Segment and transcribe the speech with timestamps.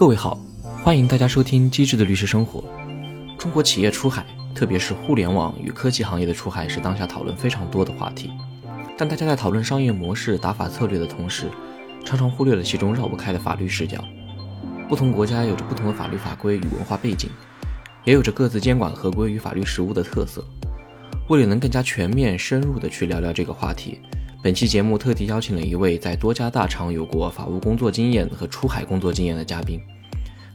[0.00, 0.40] 各位好，
[0.82, 2.60] 欢迎大家收听《机智的律师生活》。
[3.36, 4.24] 中国企业出海，
[4.54, 8.30] 特别是互联网与科技行业的出海，是当下讨论非常多的话题。
[8.96, 11.50] 但大家在讨论商业模式、打法策略的同时，
[12.02, 14.02] 常常忽略了其中绕不开的法律视角。
[14.88, 17.28] 不同国家有着不同的法律法规与文化背景，
[18.06, 20.42] 也有着各自监管合规与法律实务的特色。
[21.28, 24.00] 为了能更加全面、深入地去聊聊这个话题。
[24.42, 29.78] 本期节目特地邀请了一位在多家大厂有过法务工作经验和出海工作经验的嘉宾，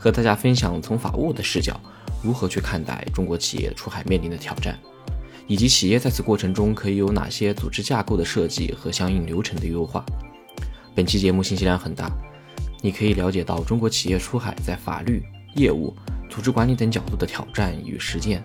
[0.06, 1.82] 和大家分享从法务的视角
[2.22, 4.78] 如何去看待中国企业出海面临的挑战，
[5.48, 10.06] 以及企业在此过程中可以有哪些组织架构的设计和相应流程的优化。
[10.94, 12.12] 本期节目信息量很大，
[12.84, 15.24] 你可以了解到中国企业出海在法律、
[15.56, 15.92] 业务、
[16.30, 18.44] 组织管理等角度的挑战与实践，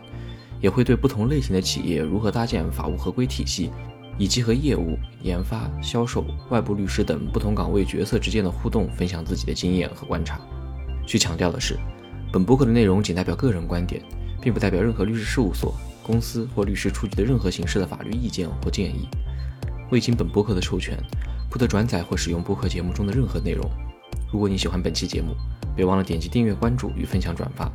[0.62, 3.70] 也会对不同类型的企业如何搭建法务合规体系。
[4.18, 10.38] 以及和业务、研发、销售、外部律师等不同岗位角色之间的互动，分享自己的经验和观察。
[11.10, 11.76] 需强调的是，
[12.32, 14.00] 本播客的内容仅代表个人观点，
[14.40, 19.08] 并不代表任何律师事务所、公司或律师出具的任何形式的法律意见或建议。
[19.90, 20.96] 未经本播客的授权，
[21.50, 23.68] 不得转载或使用播客节目中的任何内容。
[24.32, 25.34] 如果你喜欢本期节目，
[25.74, 27.68] 别忘了点击订阅、关注与分享转发。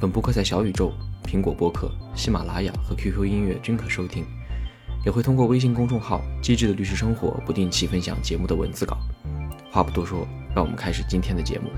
[0.00, 0.94] 本播客在小宇宙、
[1.26, 4.24] 苹果播客、喜马拉雅和 QQ 音乐均可收听。
[5.04, 8.96] 也会通过微信公众号“机智的律师生活”不定期分享节目的文字稿。
[9.70, 11.68] 话不多说，让我们开始今天的节目。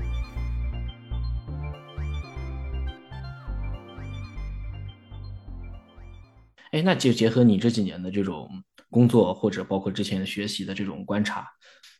[6.75, 8.49] 哎，那就结合你这几年的这种
[8.89, 11.47] 工作，或者包括之前学习的这种观察，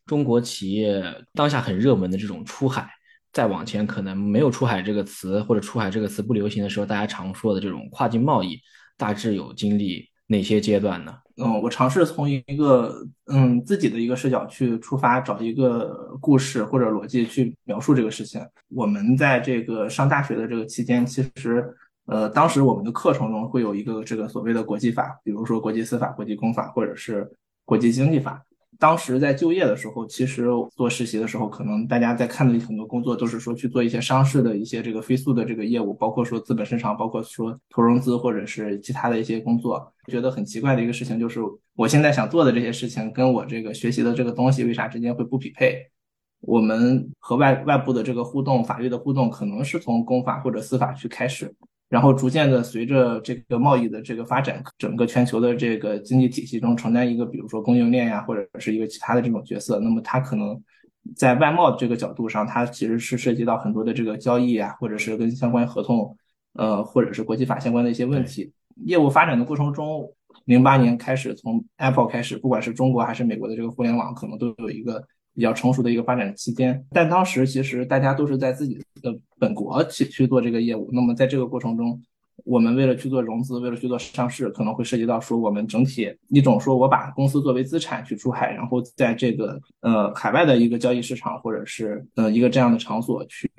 [0.04, 1.02] 中国企业
[1.32, 2.86] 当下很热门的这种出海，
[3.32, 8.60] 再往前可能没有“出海”这个词，或者“出海”这个词不流行的时候，大家常说的这种跨境贸易，
[8.98, 10.10] 大致有经历。
[10.28, 11.14] 哪些阶段呢？
[11.36, 18.44] 嗯，我尝试从一个嗯自己的一个视角去出发，找一个故事或者逻辑去描述这个事情。
[18.68, 21.64] 我们在这个上大学的这个期间，其实
[22.06, 27.30] 呃，当时我们的课程中会有一个这个所谓的国际法，比如说国际司法、国际公法或者是
[27.64, 28.42] 国际经济法。
[28.78, 39.90] 当时在就业的时候，其实做实习的时候，可能大家在看的很多工作都是说去做一些商事的一些这个飞速的这个业务，包括说资本市场，包括说投融资或者是其他的一些工作。
[40.08, 41.40] 觉得很奇怪的一个事情就是，
[41.74, 45.90] 我现在想做的这些事情跟我这个学习的这个东西为啥之间会不匹配？
[46.40, 51.52] 我们和外外部的这个互动，法律的互动，可能是从公法或者司法去开始。
[51.88, 59.78] 然后逐渐的，随着这个贸易的这个发展，整个全球的这个经济体系中承担一个，比如说供应链呀，或者是一个其他的这种角色。
[59.78, 60.60] 那么它可能
[61.14, 66.16] 在外贸这个角度上，它其实是涉及到很多的这个交易啊，或者是跟相关合同，
[66.54, 68.52] 呃，或者是国际法相关的一些问题。
[68.84, 70.12] 业务发展的过程中，
[70.46, 75.06] 零八年开始，从 Apple 开始，不管是中国还是美国的这个互联网，可能都有一个。
[75.36, 80.88] 比较成熟的一个发展期间，但当时其实大家都是在自己的本国去去做这个业务。
[80.92, 82.00] 那么在这个过程中，
[82.44, 93.50] 我们为了去做融资，为了去做上市，可能会涉及到说我们整体一种说我把公司作为资产去出海，然后在这个呃海外的一个交易市场或者是呃一个这样的场所去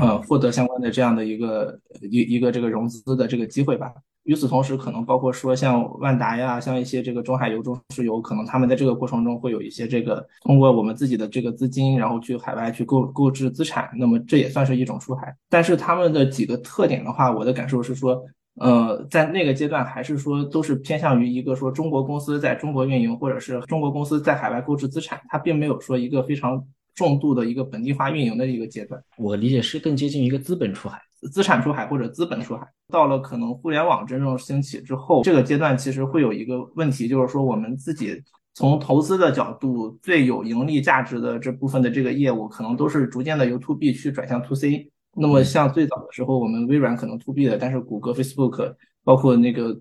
[0.00, 3.92] 呃获得相关的这样的一个一一个这个融资的这个机会吧。
[4.24, 15.32] 与此同时，可能包括说像万达呀，像一些这个中海油、中石油，可能他们在这个过程中会有一些这个通过我们自己的这个资金，然后去海外去购购置资产，那么这也算是一种出海。
[15.48, 18.20] 但是他们的几个特点的话，我的感受是说，
[18.56, 26.60] 呃，在那个阶段还是说都是偏向于一个说中国公司在中国运营，或者是中国公司在海外购置资产，它并没有说一个非常
[26.96, 29.00] 重度的一个本地化运营的一个阶段。
[29.16, 31.00] 我理解是更接近一个资本出海。
[31.32, 38.22] 资产出海或者资本出海，到了可能互联网真正兴起之后，这个阶段其实会有一个问题，就是说我们自己
[38.54, 44.92] 从投资的角度最有盈利价值的这部分的这个业务，可能都是逐渐的由 to B 去转向 to C。
[45.16, 48.74] 那么像最早的时候，我们微软可能 to B 的，但是谷歌、Facebook，
[49.06, 49.72] 包括那个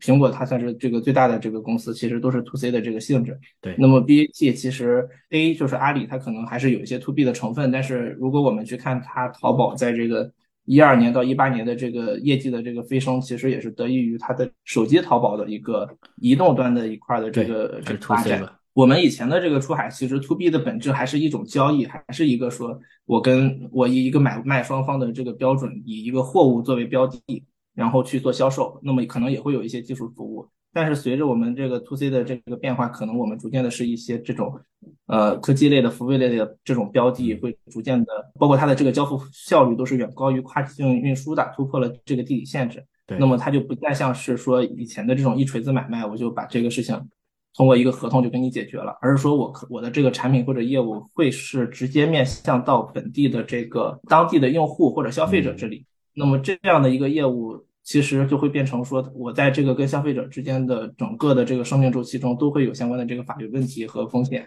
[0.00, 3.38] 苹果，它算是这个最大的这个公司，其实都是 to C 的这个性质。
[3.60, 3.76] 对。
[3.78, 10.32] 那么 BAT 其实 A 就是阿里，它可能还是有一些 to B 的成分，但是如果我们去看它淘宝在这个。
[10.66, 15.88] 一二年到一八年的这个业绩的这个飞升，其实也是得益于它的手机淘宝的一个
[16.20, 18.48] 移动端的一块的这个这个发展。
[18.72, 27.18] 我们以前的这个出海，其实 to B 的本质还是一种交易，还是一个说我跟我以一个买卖双方的这个标准，以一个货物作为标的，
[27.74, 28.80] 然后去做销售。
[28.82, 30.48] 那么可能也会有一些技术服务。
[30.72, 34.56] 但是随着我们这个 to C 的这个变化，可能我们逐渐的是一些这种，
[35.06, 42.84] 呃，科技类的、服务类的这种标的会逐渐的，包括它的这个交付效率都是远高于跨境运输的，突破了这个地理限制。
[43.04, 46.96] 对，那么它就不再像是说以前的这种一锤子买卖，我就把这个事情
[47.56, 55.84] 通过一个合同就给你解决了，而是说我我的这个产品或者业务会是直接面向到本地的这个当地的用户或者消费者这里。
[56.20, 64.46] 那么这样的一个业务，其实就会变成说，我在这个跟消费者之间的整个的这个生命周期中，都会有相关的这个法律问题和风险。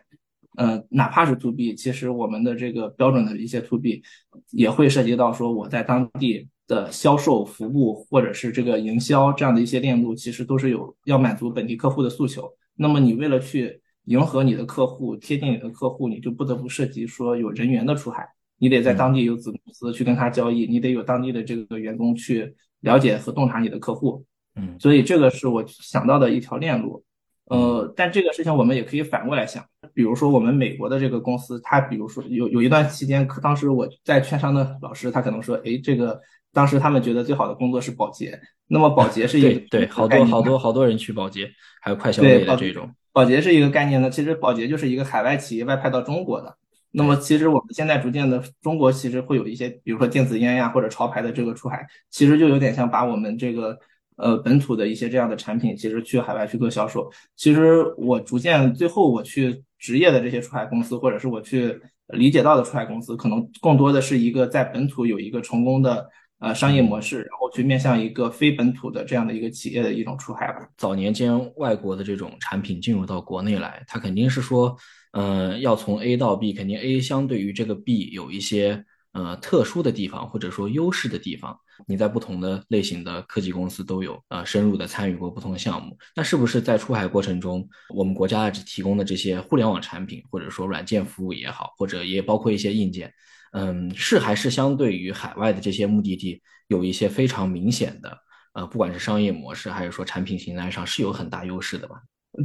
[0.55, 4.03] 呃，哪怕是 to B，其实我们的这个标准的一些 to B，
[4.51, 12.47] 也会涉及到说我在当地的销售、服务或者是这个营销这样的一些链路，其实都是有要满足本地客户的诉求。
[12.75, 18.23] 那么你为了去迎合你的客户、贴近你的客户，你就不得不涉及说有人员的出海，
[18.63, 24.23] 你得在当地有子公司去跟他交易，你得有当地的这个员工去了解和洞察你的客户。
[24.55, 27.03] 嗯，所以这个是我想到的一条链路。
[27.49, 29.61] 呃，但这个事情我们也可以反过来想，
[29.93, 36.17] 比如说我们美国的这个公司，它比如说有有一段期间，当时我在券商的老师，他可能说，哎，这个
[36.53, 38.39] 当时他们觉得最好的工作是保洁，
[38.69, 41.51] 那么保洁是一个对好多好多好多人去保洁，
[41.81, 44.09] 还有快消类的这种，保洁是一个概念呢。
[44.09, 46.55] 其实保洁就是一个海外企业外派到中国的，
[46.93, 53.77] 那么其实我们现在逐渐的中国其实会有一些，比如说电子烟呀或者潮牌的这个出海，其实就有点像把我们这个。
[54.15, 57.11] 呃，本土的一些这样的产品，其实去海外去做销售。
[57.35, 66.07] 其实我逐渐最后我去职业的这些出海公司，或者是我去理解到的出海公司，可能更多的是一个在本土有一个成功的
[66.37, 70.59] 呃商业模式，然后去面向一个非本土的这样的一个企业的一种出海吧。
[70.77, 74.77] 早年间外国的这种产品进入到国内来，它肯定是说，
[75.13, 78.85] 呃，要从 A 到 B，肯定 A 相对于这个 B 有一些。
[79.15, 81.55] 呃，特殊的地方或者说优势的地方，
[81.85, 85.95] 你在不同的类型的科技公司都有呃深入的参与过不同的项目。
[86.15, 93.13] 那是不是在出海过程中，我们国家提供的这些互联网产品，或者说软件服务也好，或者也包括一些硬件，
[93.51, 98.17] 嗯，是还是相对于海外的这些目的地有一些非常明显的
[98.53, 101.97] 呃，不管是商业模式还是说产品形态上是有很大优势的吧？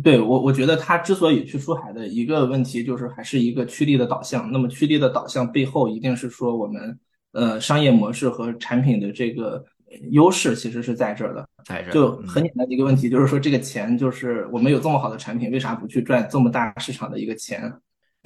[0.02, 4.52] 对我，我觉得它之所以去出海的一个问题，就是还是一个趋利的导向。
[4.52, 6.98] 那么趋利的导向背后，一定是说我们
[7.32, 9.64] 呃商业模式和产品的这个
[10.10, 11.48] 优势其实是在这儿的。
[11.64, 17.72] 在这就很简单的一个问题，就是说这个钱，就是我们有这么好的产品，为啥不去赚这么大市场的一个钱？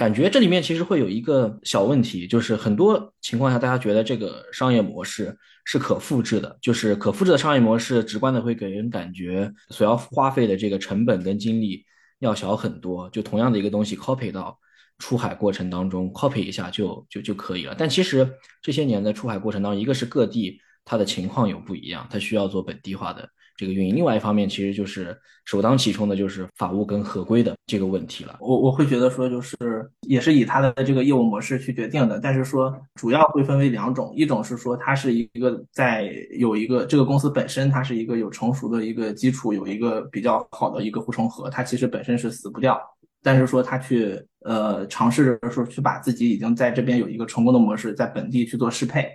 [0.02, 5.36] 感觉这里面其实会有一个小问题，就是很多情况下大家觉得这个商业模式。
[5.64, 11.84] 是可复制的，就是可复制的商业模式，直观的会给人感觉所要花费的这个成本跟精力
[12.18, 13.08] 要小很多。
[13.10, 14.58] 就同样的一个东西，copy 到
[14.98, 17.76] 出海过程当中，copy 一下就就就可以了。
[17.78, 18.28] 但其实
[18.60, 23.28] 这些年的出海过程当中，一个是各地它的情况有不一样，它需要做本地化的。
[23.56, 28.36] 这个运营，另外一方面其实就是首当其冲的，就是法务跟合规的这个问题了。
[28.40, 29.56] 我我会觉得说，就是
[30.08, 42.80] 也是以它的这个业务模式去决定的，但是说主要会分为两种，一种是说它是一个在有一个这个公司本身它是一个有成熟的一个基础，有一个比较好的一个护城河，它其实本身是死不掉，
[43.22, 49.08] 但是说它去呃尝试着说去把自己已经在这边有一个成功的模式在本地去做适配，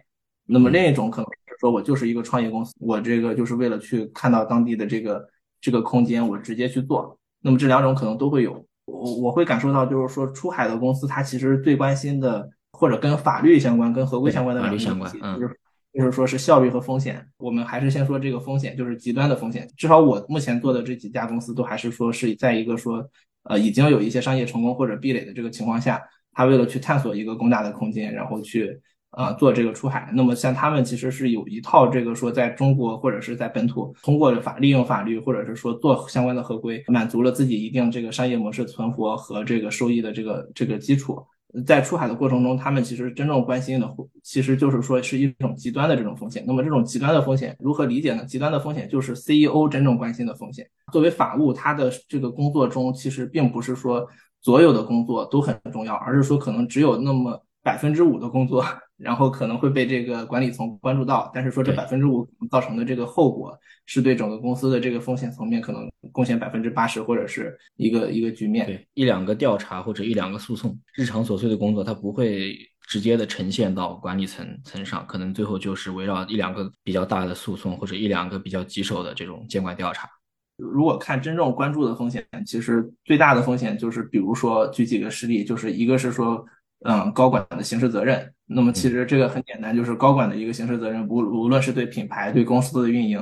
[0.45, 1.27] 那么另一种可能。
[1.59, 5.27] 说我就是一个创业公司，我这个就是为了去看到当地的这个
[5.59, 7.17] 这个空间，我直接去做。
[7.41, 15.59] 那么这两种可能都会有，我我会感受到，就是说出海的公司，它其实最关心的或者跟法律相关、跟合规相关的两个东西，就是
[15.93, 17.25] 就是说是效率和风险。
[17.37, 19.67] 我们还是先说这个风险，就是极端的风险。
[19.77, 23.03] 至少我目前做的这几家公司都还是说是在一个说
[23.43, 26.01] 呃已经有一些商业成功或者壁垒的这个情况下，
[26.33, 28.79] 他为了去探索一个更大的空间，然后去。
[29.17, 41.19] 啊，做这个出海，那么像他们其实是有一套这个说在中国或者是在本土通过法利用法律或者是说做相关的合规，满足了自己一定这个商业模式存活和这个收益的这个这个基础。
[41.65, 46.43] 在出海的过程中，他们其实真正关心的其实就是说是一种极端的这种风险。
[46.45, 48.23] 那么这种极端的风险如何理解呢？
[48.23, 50.67] 极端的风险就是 CEO 真正关心的风险。
[50.93, 54.07] 作为法务，他的这个工作中其实并不是说
[54.41, 58.63] 所有的工作都很重要，而是说可能只有那么百分之五的工作。
[58.97, 68.65] 然后可能会被这个管理层关注到，但是说这百分之五造成的这个后果，是对整个公司的这个风险层面可能贡献百分之八十或者是一个一个局面。
[68.65, 80.09] 对，一两个调查或者一两个诉讼，日常琐碎的工作，它不会直接的呈现到管理层层上，可能最后就是围绕一两个比较大的诉讼或者一两个比较棘手的这种监管调查。
[80.57, 86.43] 如果看真正关注的风险，其实最大的风险就是，比如说举几个实例，就是一个是说。
[86.85, 93.19] 嗯，高管的刑事责任，那么其实这个很简单，就是高管的一个刑事责任，无无论是对品牌、对公司的运营，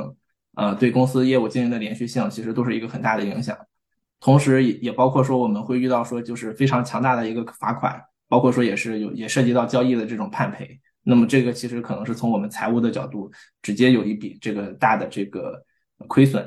[0.55, 3.57] 呃，对公司业务经营的连续性，其实都是一个很大的影响。
[4.19, 10.79] 同时，也也包括说我们会遇到说就是非常强大的一个罚款，包括说也是有也涉及到交易的这种判赔。
[11.03, 15.61] 那么这个其实可能是从我们财务的角度直接有一笔这个大的这个
[16.07, 16.43] 亏损。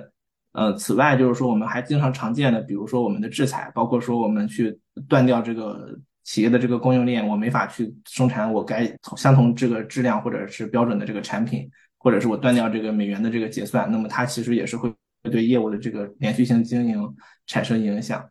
[0.53, 4.77] 呃，此外就是说我们还经常常见的，比如说我们的制裁，包括说我们去
[5.09, 5.97] 断掉这个
[6.29, 11.67] 企业的这个供应链，我没法去生产我该相同这个质量或者是标准的这个产品，
[11.97, 14.93] 或者是我断掉这个美元的这个结算，那么它其实也是会
[15.23, 17.03] 对业务的这个连续性经营
[17.47, 18.23] 产生影响。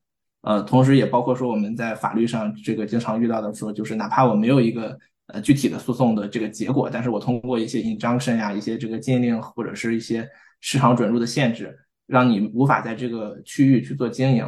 [0.42, 4.96] 呃，同时也包括说我们在法律上这个经常遇到的说，就是哪怕我没有一个
[5.34, 10.30] 呃具体的诉讼的这个结果，但是我通过一些 injunction 呀，一些这个禁令或者是一些
[10.62, 11.76] 市场准入的限制，
[12.06, 14.46] 让你无法在这个区域去做经营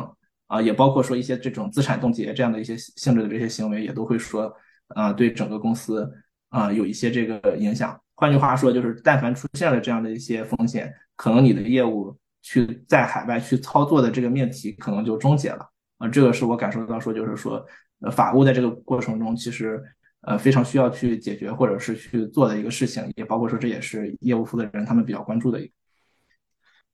[0.49, 4.51] 啊，也包括说一些这种资产冻结这样的一些性质的这些行为，也都会说
[4.87, 6.11] 啊对整个公司
[6.49, 7.97] 啊有一些这个影响。
[8.15, 15.69] 换句话说，就是但凡出现了这样的一些风险，可能你的业务去在海外去操作的这个命题可能就终结了。
[15.99, 17.63] 啊，这个是我感受到说，就是说，
[18.01, 19.81] 呃，法务在这个过程中，其实
[20.21, 25.73] 呃非常需要去解决或者是去做的一个事情，也包括说这也是业务负责人他们比较关注的一个。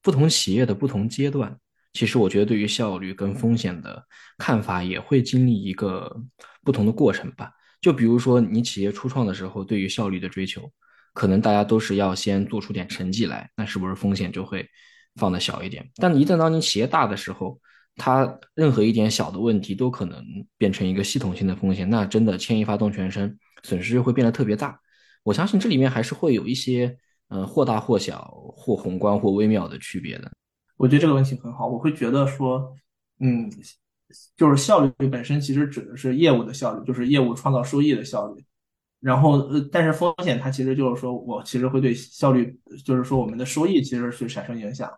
[0.02, 1.58] 不同企业的不同阶段，
[1.96, 4.06] 其实我觉得对于效率跟风险的
[4.38, 6.14] 看法也会经历一个
[6.62, 7.50] 不同的过程吧。
[7.82, 10.70] 就比如说你企业初创的时候，对于效率的追求，
[11.14, 14.68] 可能大家都是要先做出点成绩来，那是不是风险就会
[15.16, 15.90] 放的小一点？
[15.96, 17.58] 但一旦当你企业大的时候，
[17.96, 20.22] 它任何一点小的问题都可能
[20.58, 24.78] 变成一个系统性的风险，那真的牵一发动全身，损失就会变得特别大。
[25.24, 26.98] 我相信这里面还是会有一些，
[27.30, 30.30] 呃，或大或小、或宏观或微妙的区别的。
[30.77, 32.75] 我觉得这个问题很好，我会觉得说，
[33.20, 33.50] 嗯，
[34.36, 38.44] 就是效率本身其实指的是业务的效率，就是业务创造收益的效率。
[39.00, 44.91] 然后，呃，但是风险它其实就是说我其实会对效率，就是说我们的收益其实是产生影响。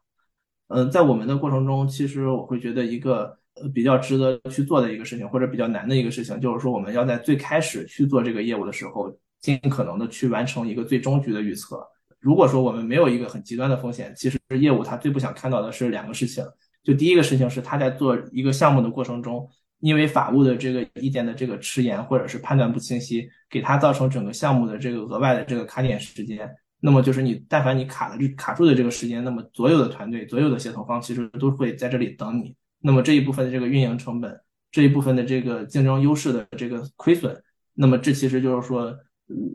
[0.70, 11.86] 嗯，在我们的过程中，其实我会觉得一个呃比较值得去做的一个事情，或者比较难的一个事情，就是说我们要在最开始去做这个业务的时候，尽可能的去完成一个最终局的预测。
[12.20, 16.44] 如果说我们没有一个很极端的风险，其实业务他最不想看到的是两个事情。
[16.84, 19.48] 就第一个事情是他在做一个项目的过程中，
[19.80, 26.50] 因为法务的这个意见的这个迟延或者是判断不清晰，给他造成整个项目的这个额外的这个卡点时间。
[26.80, 32.56] 那么就是你，但凡你卡的卡住的这个时间，那么所有的团队、所有的协同方其实都会在这里等你。
[32.80, 34.40] 那么这一部分的这个运营成本，
[34.72, 37.36] 这一部分的这个竞争优势的这个亏损，
[37.74, 38.96] 那么这其实就是说，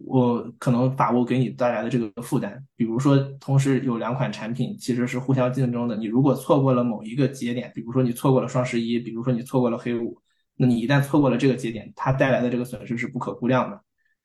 [0.07, 2.63] 我可能法务给你带来的这个负担。
[2.77, 10.19] 比如说，同时有两款产品其实是互相竞争的，你如果错过了某一个节点，比如说你错过了双十一，比如说你错过了黑五，
[10.57, 13.81] 那你一旦错过了这个节点，它带来的这个损失是不可估量的。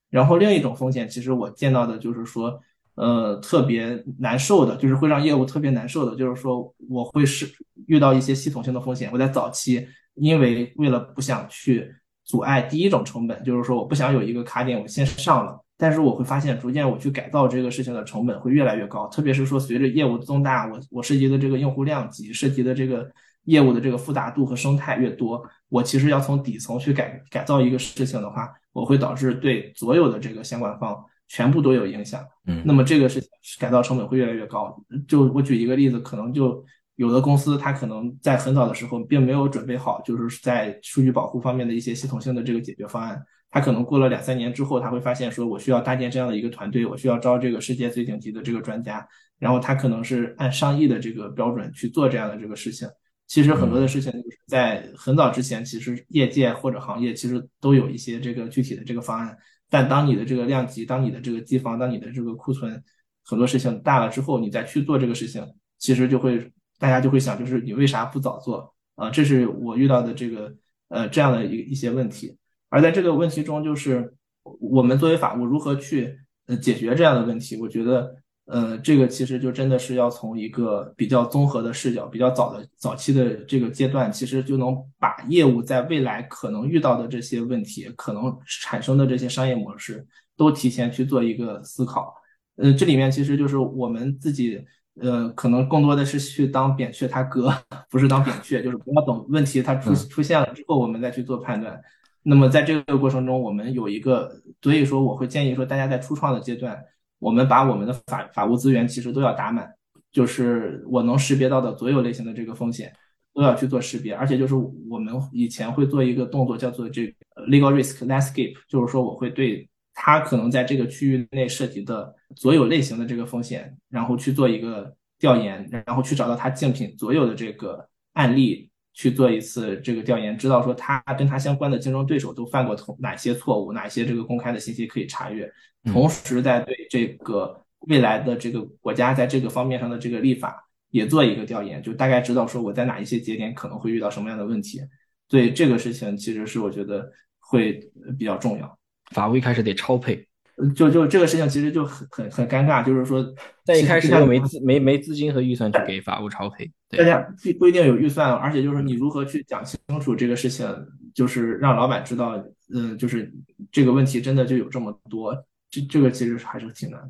[0.10, 2.60] 然后另一种风险，其实我见到的就是说。
[3.00, 7.48] 呃，特别难受的，就是会让业务特别难受的，就是说我会是
[7.86, 9.08] 遇到一些系统性的风险。
[9.14, 11.94] 我在早期，因为为了不想去
[12.28, 23.10] 阻碍第一种成本，就是说我不想有一个卡点我先上了，但是我会发现逐渐我去改造这个事情的成本会越来越高，特别是说随着业务增大，我我涉及的这个用户量级，涉及的这个
[23.46, 30.96] 业务的这个复杂度和生态越多，我其实要从底层去改改造一个事情的话，我会导致对所有的这个相关方。
[31.30, 33.22] 全部都有影响，嗯，那么这个是
[33.60, 34.82] 改造成本会越来越高。
[35.10, 36.64] 就我举一个例子，可能就
[36.98, 43.24] 有的公司它可能在很早的时候并没有准备好，就是在数据保护方面的一些系统性的这个解决方案。
[43.50, 49.08] 它可能过了两三年之后，他会发现说，我需要搭建这样的一个团队，我需要招这个世界最顶级的这个专家，
[49.40, 52.88] 然后他可能是按上亿的这个标准去做这样的这个事情。
[53.26, 59.38] 其实很多的事情就是在很早之前，其实业界或者行业其实都有一些这个具体的这个方案。
[59.70, 62.82] 但当你的这个量级，当你的这个机房，当你的这个库存
[63.24, 65.46] 很多事情大了之后，你再去做这个事情，
[65.78, 69.10] 其实就会大家就会想，就是你为啥不早做啊？
[69.10, 70.54] 这是我遇到的这个
[70.90, 72.38] 呃这样的一一些问题。
[72.70, 74.14] 而在这个问题中，就是
[74.60, 76.18] 我们作为法务如何去
[76.48, 77.56] 呃解决这样的问题？
[77.62, 78.16] 我觉得。
[78.50, 90.08] 呃，这个其实就真的是要从一个比较综合的视角，比较早的早期的这个阶段，其实就能把业务在未来可能遇到的这些问题，可能产生的这些商业模式，
[90.38, 92.16] 都提前去做一个思考。
[92.56, 94.64] 呃，这里面其实就是我们自己，
[95.02, 97.54] 呃，可能更多的是去当扁鹊他哥，
[97.90, 101.80] 不是当扁鹊，就是不要等问题它出出现了之后，我们再去做判断。
[102.24, 106.84] 那么在这个过程中，我们有一个，所以说我会建议说，大家在初创的阶段。
[107.20, 109.68] 我们把我们的法法务资源其实都要打满，
[110.12, 112.94] 就是我能识别到的所有类型的这个风险
[113.34, 114.54] 都要去做识别，而且就是
[114.88, 117.14] 我们以前会做一个动作叫做这个
[117.48, 128.70] legal risk landscape，就是说我会对它可能在这个区域内涉及的所有类型的这个风险，然后去做一个调研，然后去找到它竞品所有的这个案例。
[129.00, 135.48] 去做一次这个调研，知道说他跟他相关的竞争对手都犯过同哪些错误，哪些这个公开的信息可以查阅，
[135.84, 144.82] 同时在对这个未来的这个国家在这个方面上的这个立法也做一个调研，就大概知道说我在哪一些节点可能会遇到什么样的问题。
[145.30, 147.08] 所以这个事情其实是我觉得
[147.38, 147.74] 会
[148.18, 148.80] 比较重要。
[149.12, 150.27] 法务一开始得超配，
[150.74, 153.24] 就就这个事情其实就很很很尴尬，就是说
[153.64, 160.68] 在一开始就没资没没资金和预算去给法务超赔，大家不不一定有预算，而且就是你如何去讲清楚这个事情，
[161.14, 163.32] 就是让老板知道，嗯，就是
[163.72, 165.36] 这个问题真的就有这么多，
[165.70, 167.10] 这这个其实还是挺难的。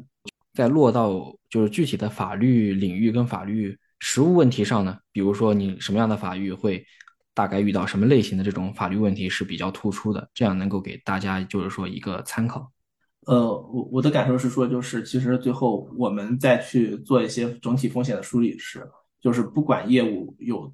[0.53, 6.83] 在落到就是具体的法律领域跟法律实务问题上呢，比如说你什么样的法律会
[7.33, 12.69] 大概遇到什么类型的这种法律问题是比较突出的，这样能够给大家就是说一个参考。
[13.27, 18.85] 呃，我我的感受是说，就是其实最后我们再去做一些整体风险的梳理时，
[19.21, 20.73] 就是不管业务有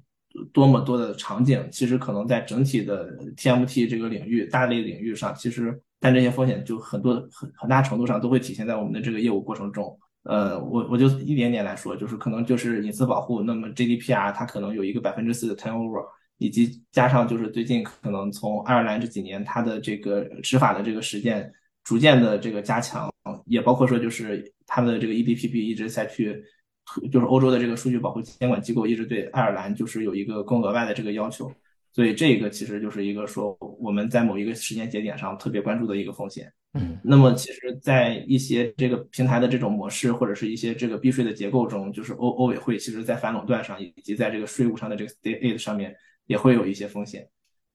[0.52, 5.78] 多么多的场景，其实可能在整体的 TMT 这个领域大类领域上，其实。
[6.00, 9.98] 但这些风险就很多很很大程度上都会体现在我们的这个业务过程中。
[10.24, 16.04] 呃，我我就一点点来说，就是可能就是隐私保护，那么 GDPR 它可能有一个百分之四的 turnover，
[16.36, 21.50] 以及加上就是最近可能从爱尔兰这几年它的这个执法的这个实践
[21.84, 23.12] 逐渐的这个加强，
[23.46, 26.42] 也包括说就是他们的这个 EDPB 一直在去，
[27.12, 31.52] 就是欧洲的这个数据保护监管机构一直对爱尔兰就是有一个更额外的这个要求。
[31.92, 36.52] 所以这个其实就是一个说我们在某一个时间节点上特别关注的一个风险。
[36.72, 45.94] 嗯，那么其实，在一些这个平台的这种模式或者是一些这个避税的结构中，就是欧欧委会其实在反垄断上以及在这个税务上的这个 state aid 上面
[46.26, 47.28] 也会有一些风险。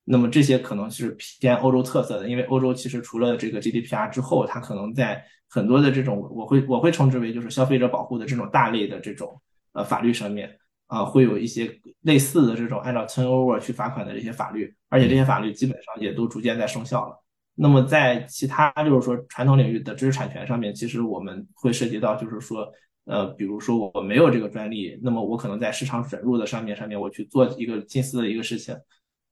[0.10, 9.40] 那么这些可能是偏欧洲特色的，因为欧洲其实除了这个 GDPR 之后，它可能在很多的这种我会我会称之为就是消费者保护的这种大类的这种
[9.74, 10.58] 呃法律上面。
[10.90, 17.16] 啊，会有一些类似的这种按照 turnover 去罚款的这些法律，而且这些法律基本上也都逐渐在生效了。
[17.54, 22.68] 那么在其他就是说传统领域的知识产权上面，其实我们会涉及到就是说，
[23.06, 28.76] 呃，比如说我没有这个专利，那么我可能在市场准入的上面上面我去做一个近似的一个事情，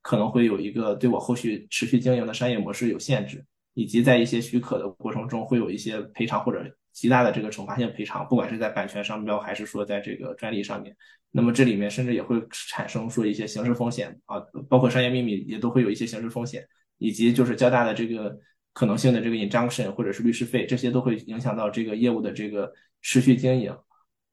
[0.07, 3.43] 可能会有一个对我后续持续经营的商业模式有限制，
[3.73, 10.95] 以及在一些许可的过程中会有一些赔偿或者极大的这个惩罚性赔偿，不管是在版权商标还是说在这个专利上面。
[11.29, 12.41] 那么这里面甚至也会
[12.71, 14.39] 产生说一些刑事风险啊，
[14.69, 16.65] 包括商业秘密也都会有一些刑事风险，
[16.99, 18.33] 以及就是较大的这个
[18.71, 23.75] 可能性的这个 injunction 或者是律师费，这些都会影响到这个业务的这个持续经营。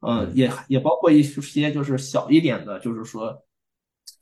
[0.06, 3.37] 嗯，也也包括一些就是小一点的，就是说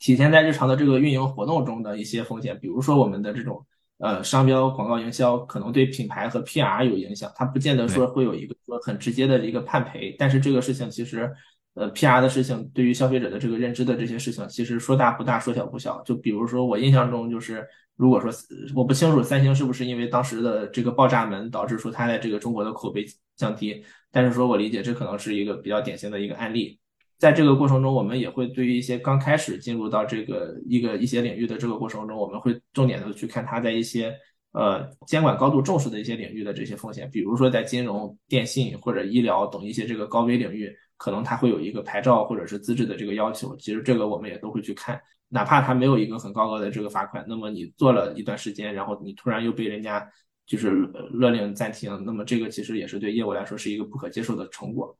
[0.03, 3.65] 体现在日常的这个运营活动中的一些风险，比如说我们的这种
[3.99, 11.31] 呃商标广告营销可能对品牌和 PR 有影响，它不见得说会有一个说很直接的一个判赔，但是这个事情其实。
[11.75, 15.99] 呃，PR 的事情对于消费者的这个认知的这些事情，其实说大不大，说小不小。
[16.03, 18.29] 就比如说，我印象中就是，如果说
[18.75, 23.03] 我不清楚三星是不是因为当时的这个爆炸门导致说它在这个中国的口碑
[23.35, 26.77] 降低，但是说我理解这可能是一个比较典型的一个案例。
[27.23, 34.13] 在这个过程中，我们也会对于一些刚开始进入到这个一个一些领域的这个过程中，我们会重点的去看它在一些
[34.51, 40.69] 呃监管高度重视的一些领域的这些风险，比如说在金融、电信或者医疗等一些这个高危领域。
[40.95, 50.07] 可能它会有一个牌照或者是资质的这个要求，其实这个我们也都会去看，哪怕它没有一个很高额的这个罚款，那么你做了一段时间，然后你突然又被人家
[50.45, 50.69] 就是
[51.11, 54.95] 勒令暂停，那么这个其实也是对业务来说是一个不可接受的成果。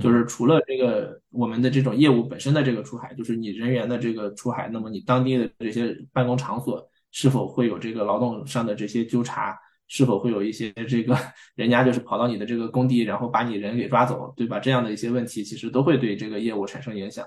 [0.00, 9.58] 就是除了这个我们的这种业务本身的这个出海，就是你人员的这个出海，那么你当地的这些办公场所是否会有这个劳动上的这些纠察？
[9.90, 11.16] 是否会有一些这个
[11.54, 14.60] 人家就是跑到你的这个工地，然后把你人给抓走，对吧？
[14.60, 17.26] 这样的一些问题，其实都会对这个业务产生影响。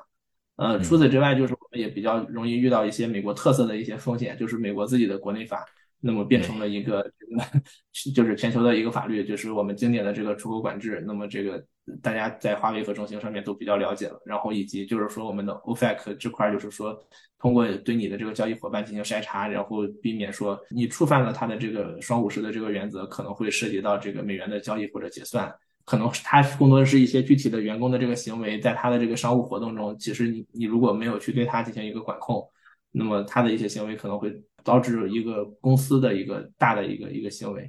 [0.58, 5.66] 呃，除此之外，就是我们也比较容易遇到一些美国特色的一些风险，就是美国自己的国内法。
[6.04, 7.62] 那么变成了一个这个，
[8.14, 11.04] 就是全球的一个法律，就是我们经典的这个出口管制。
[11.08, 11.66] 那么这个
[12.02, 14.22] 大家在华为和中兴上面都比较了解了。
[14.26, 16.98] 然后以及就是说我们的 OFAC 这块，就是说
[17.40, 25.54] 通过对你的这个交易伙伴进行筛查，然后避免说你触犯了它的这个双五十的这个原则，可能会涉及到这个美元的交易或者结算。
[25.84, 32.48] 可能它更多的是一些具体的员工的这个行为，在他的这个商务活动中，其实你你如果没有去对他进行一个管控，
[32.92, 34.42] 那么他的一些行为可能会。
[34.64, 37.68] 导致一个公司的一个大的一个一个行为，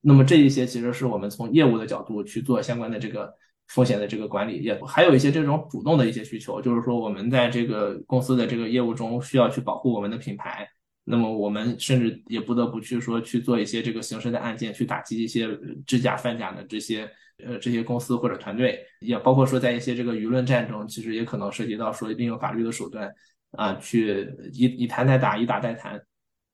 [0.00, 3.32] 那么这一些其实是我们从业务的角度去做相关的这个
[3.72, 10.68] 风险的这个管理，也还有一些这种主动的一些需求，就是说我们在这个公司的这个业务中需要去保护我们的品牌，
[11.04, 15.48] 那么我们甚至也不得不去说去做一些这个刑事的案件，去打击一些
[15.86, 17.10] 制假贩假的这些
[17.44, 23.10] 呃这些公司或者团队，也包括说在一些这个舆论战中，其实也可能涉及到说利用法律的手段
[23.52, 26.00] 啊去以以谈代打，以打代谈。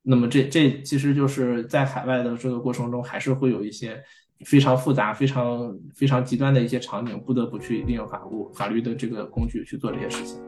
[0.02, 4.02] 那么这这其实就是在海外的这个过程中，还是会有一些
[4.44, 10.40] 非常复杂、非常非常极端的一些场景，不得不去利用法务法律的这个工具去做这些事情。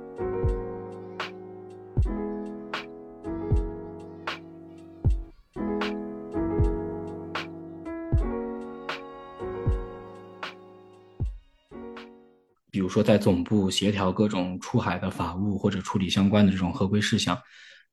[12.70, 17.36] 比如说，在总部协调各种出海的法务或者处理相关的这种合规事项，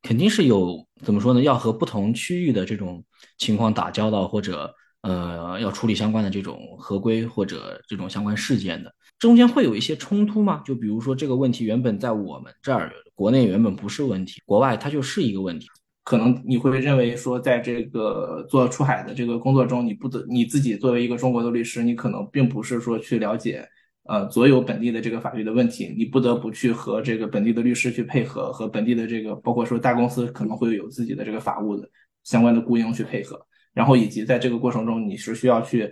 [0.03, 1.41] 肯定是有怎么说呢？
[1.41, 3.03] 要和不同区域的这种
[3.39, 4.71] 情况打交道，或者。
[5.08, 10.62] 呃，要处理相关的这种合规或者这种相关事件的，中间会有一些冲突吗？
[10.65, 15.67] 就比如说这个问题原本在我们这儿国内原本不是问题，国外它就是一个问题。
[16.04, 23.65] 可能你会认为说，在这个做出海的这个工作中，你不得你自己作为一个中国的律师，你可能并不是说去了解
[24.04, 31.89] 呃所有本地的这个法律的问题，你不得不去和这个本地的律师去配合，和本地的这个包括说大公司可能会有自己的这个法务的
[32.24, 33.39] 相关的雇佣去配合。
[33.78, 35.88] 然后以及在这个过程中，你是需要去，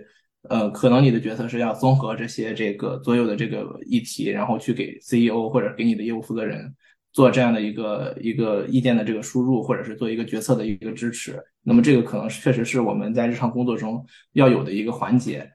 [0.48, 6.74] 呃，可能你的角色是要综合这些这个所有的这个议题，然后去给 CEO 或者给你的业务负责人
[7.12, 11.40] 做这样的一个一个意见的这个输入，或者是做一个决策的一个支持。
[11.62, 15.48] 那么这个可能确实是我们在日常工作中要有的一个环节。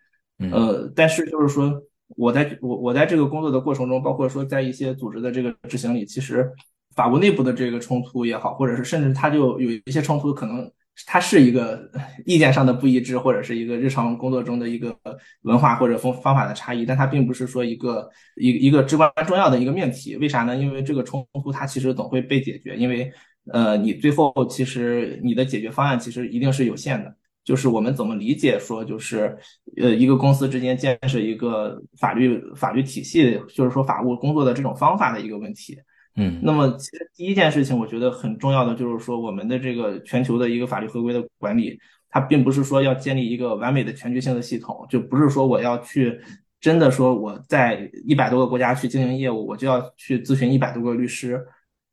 [0.51, 1.83] 呃，但是就是说，
[2.15, 6.49] 我在我我在这个工作的过程中，包括说在一些组织的这个执行里，其实
[6.95, 10.71] 法务内部的这个冲突也好，或者是甚至它就有一些冲突可能。
[11.05, 11.89] 它是一个
[12.25, 14.95] 意见上的不一致，或者是一个日常工作中的一个
[15.43, 20.15] 文化或者方方法的差异，但它并不是说一个一一个至关重要的一个命题。
[20.17, 20.55] 为啥呢？
[20.55, 23.11] 因为这个冲突它其实总会被解决，因为
[23.51, 27.15] 呃，你最后其实你的解决方案其实一定是有限的。
[27.43, 29.35] 就是我们怎么理解说，就是
[29.77, 35.75] 呃，一个公司之间建设一个法律法律体系，就是说法务工作的这种方法的一个问题。
[36.17, 46.19] 嗯，那么其实第一件事情，我觉得很重要的就是说，我们的这个全球的一个法律合规的管理，它并不是说要建立一个完美的全局性的系统，就不是说我要去
[46.59, 51.41] 真的说我在一百多个国家去经营业务，我就要去咨询一百多个律师，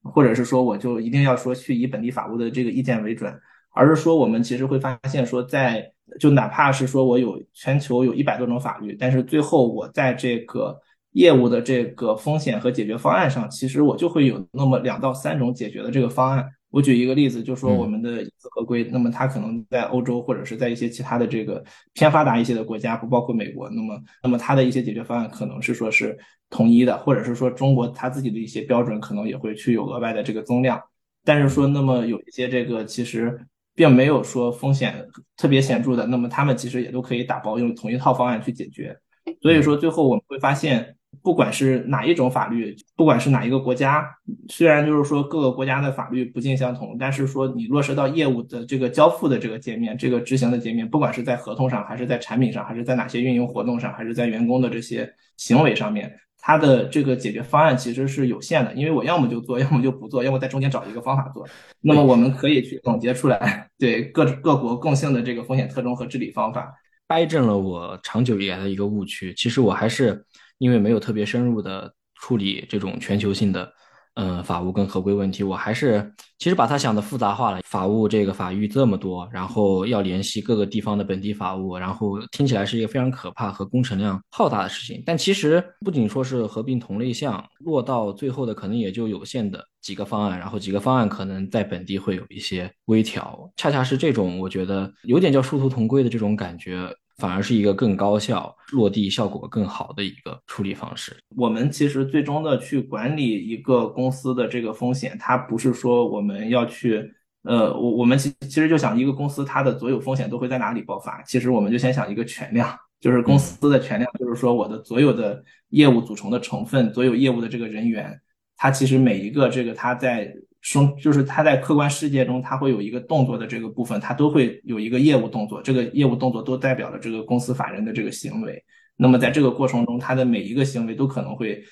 [0.02, 3.32] 或者是说我就一定要说去以本地法务的这个意见为准，
[3.72, 10.76] 而是说我们其实会发现说，在就哪怕是说我有全球有一百多种法律，但是最后我在这个。
[11.18, 16.48] 业务的这个风险和解决方案上，其实我就会有那么两到三种解决的这个方案。
[16.70, 26.16] 我举一个例子，就说我们的资合规，那么它可能在欧洲或者是在一些其他的这个偏发达一些的国家，不包括美国，那么那么它的一些解决方案可能是说是
[26.50, 30.80] 统一的，或者是说中国它自己的一些标准可能也会去有额外的这个增量。
[31.24, 33.36] 但是说那么有一些这个其实
[33.74, 35.04] 并没有说风险
[35.36, 38.96] 特别显著的，那么他们其实也都可以打包用同一套方案去解决。
[39.42, 40.94] 所以说最后我们会发现。
[41.22, 44.08] 不管是哪一种法律，不管是哪一个国家，
[44.48, 61.46] 虽然就是说各个国家的法律不尽相同，但是说你落实到业务的这个交付的这个界面，这个执行的界面，不管是在合同上，还是在产品上，还是在哪些运营活动上，还是在员工的这些行为上面，它的这个解决方案其实是有限的，因为我要么就做， 要么就不做，要么在中间找一个方法做。
[61.80, 66.72] 那么我们可以去总结出来，对各各国共性的这个风险特征和治理方法，
[67.06, 69.34] 掰正了我长久以来的一个误区。
[69.34, 70.24] 其实我还是。
[70.58, 73.72] 因为没有特别深入的处理这种全球性的，
[74.14, 77.60] 呃，法务跟合规问题，我还是其实把它想的复杂化了。
[77.64, 85.00] 法务这个法域这么多，然后要联系各个地方的本地法务，然后听起来是一个非常可怕和工程量浩大的事情。
[85.06, 93.48] 但其实不仅说是合并同类项，落到最后的可能也就有限的几个方案，然后几个方案可能在本地会有一些微调。
[93.56, 96.92] 恰恰是这种我觉得有点叫殊途同归的这种感觉。
[97.18, 101.16] 反而是一个更高效、落地效果更好的一个处理方式。
[101.36, 111.22] 我们其实最终的去管理一个公司的这个风险，它不是说我们要去，呃，我我们其其实就想一个公司它的所有风险都会在哪里爆发。
[111.22, 118.20] 其实我们就先想一个全量，就是公司的全量，就是说我的所有的业务组成的成分，所有业务的这个人员，
[118.56, 120.32] 它其实每一个这个它在。
[120.70, 128.62] 生就是他在客观世界中，他会有一个动作的这个部分，他都会有一个业务动作，这个业务动作都代表了这个公司法人的这个行为。
[128.94, 131.64] 那么在这个过程中，他的每一个行为都可能会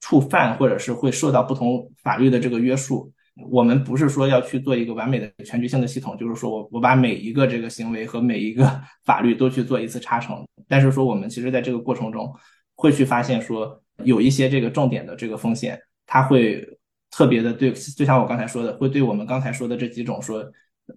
[0.00, 3.12] 触犯，或者是会受到不同法律的这个约束。
[3.50, 10.46] 我们不是说要去做一个完美的全局性的系统，就是说我我把每一个这个行为和每一个 法律都去做一次差成。
[10.68, 12.32] 但是说我们其实在这个过程中
[12.76, 16.64] 会去发现说有一些这个重点的这个风险，它会。
[17.16, 20.44] 特别的对，就像我刚才说的，会对我们刚才说的这几种说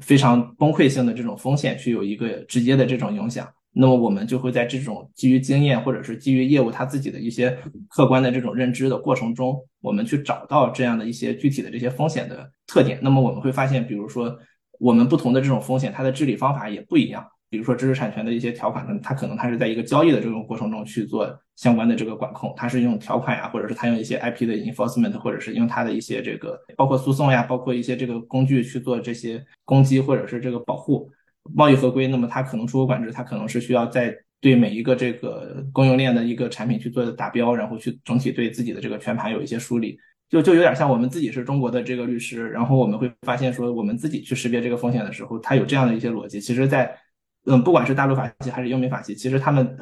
[0.02, 3.48] 非常崩溃性的这种风险去有一个直接的这种影响。
[3.72, 13.00] 那么我们就会在这种基于经验或者是基于业务它自己的一些客观的这种认知的过程中，我们去找到这样的一些具体的这些风险的特点。
[13.02, 14.38] 那么我们会发现，比如说
[14.78, 17.26] 我们不同的这种风险，它的治理方法也不一样。
[17.50, 31.10] 比如说知识产权的一些条款呢，它可能它是在一个交易的这种过程中去做相关的这个管控，它是用条款呀，或者是它用一些 IP 的 enforcement，或者是用它的一些这个包括诉讼呀，包括一些这个工具去做这些攻击或者是这个保护
[31.54, 39.98] 贸易合规，那么它可能出口管制，它可能是需要在对每一个这个供应链的一个产品去做打标，然后去整体对自己的这个全盘有一些梳理。
[40.30, 46.40] 就就有点像我们自己是中国的这个律师，然后我们会发现说，我们自己去识别这个风险的时候，它有这样的一些逻辑。
[46.40, 46.96] 其实，在
[47.50, 49.78] 嗯，不管是大陆法系还是英美法系，其实他们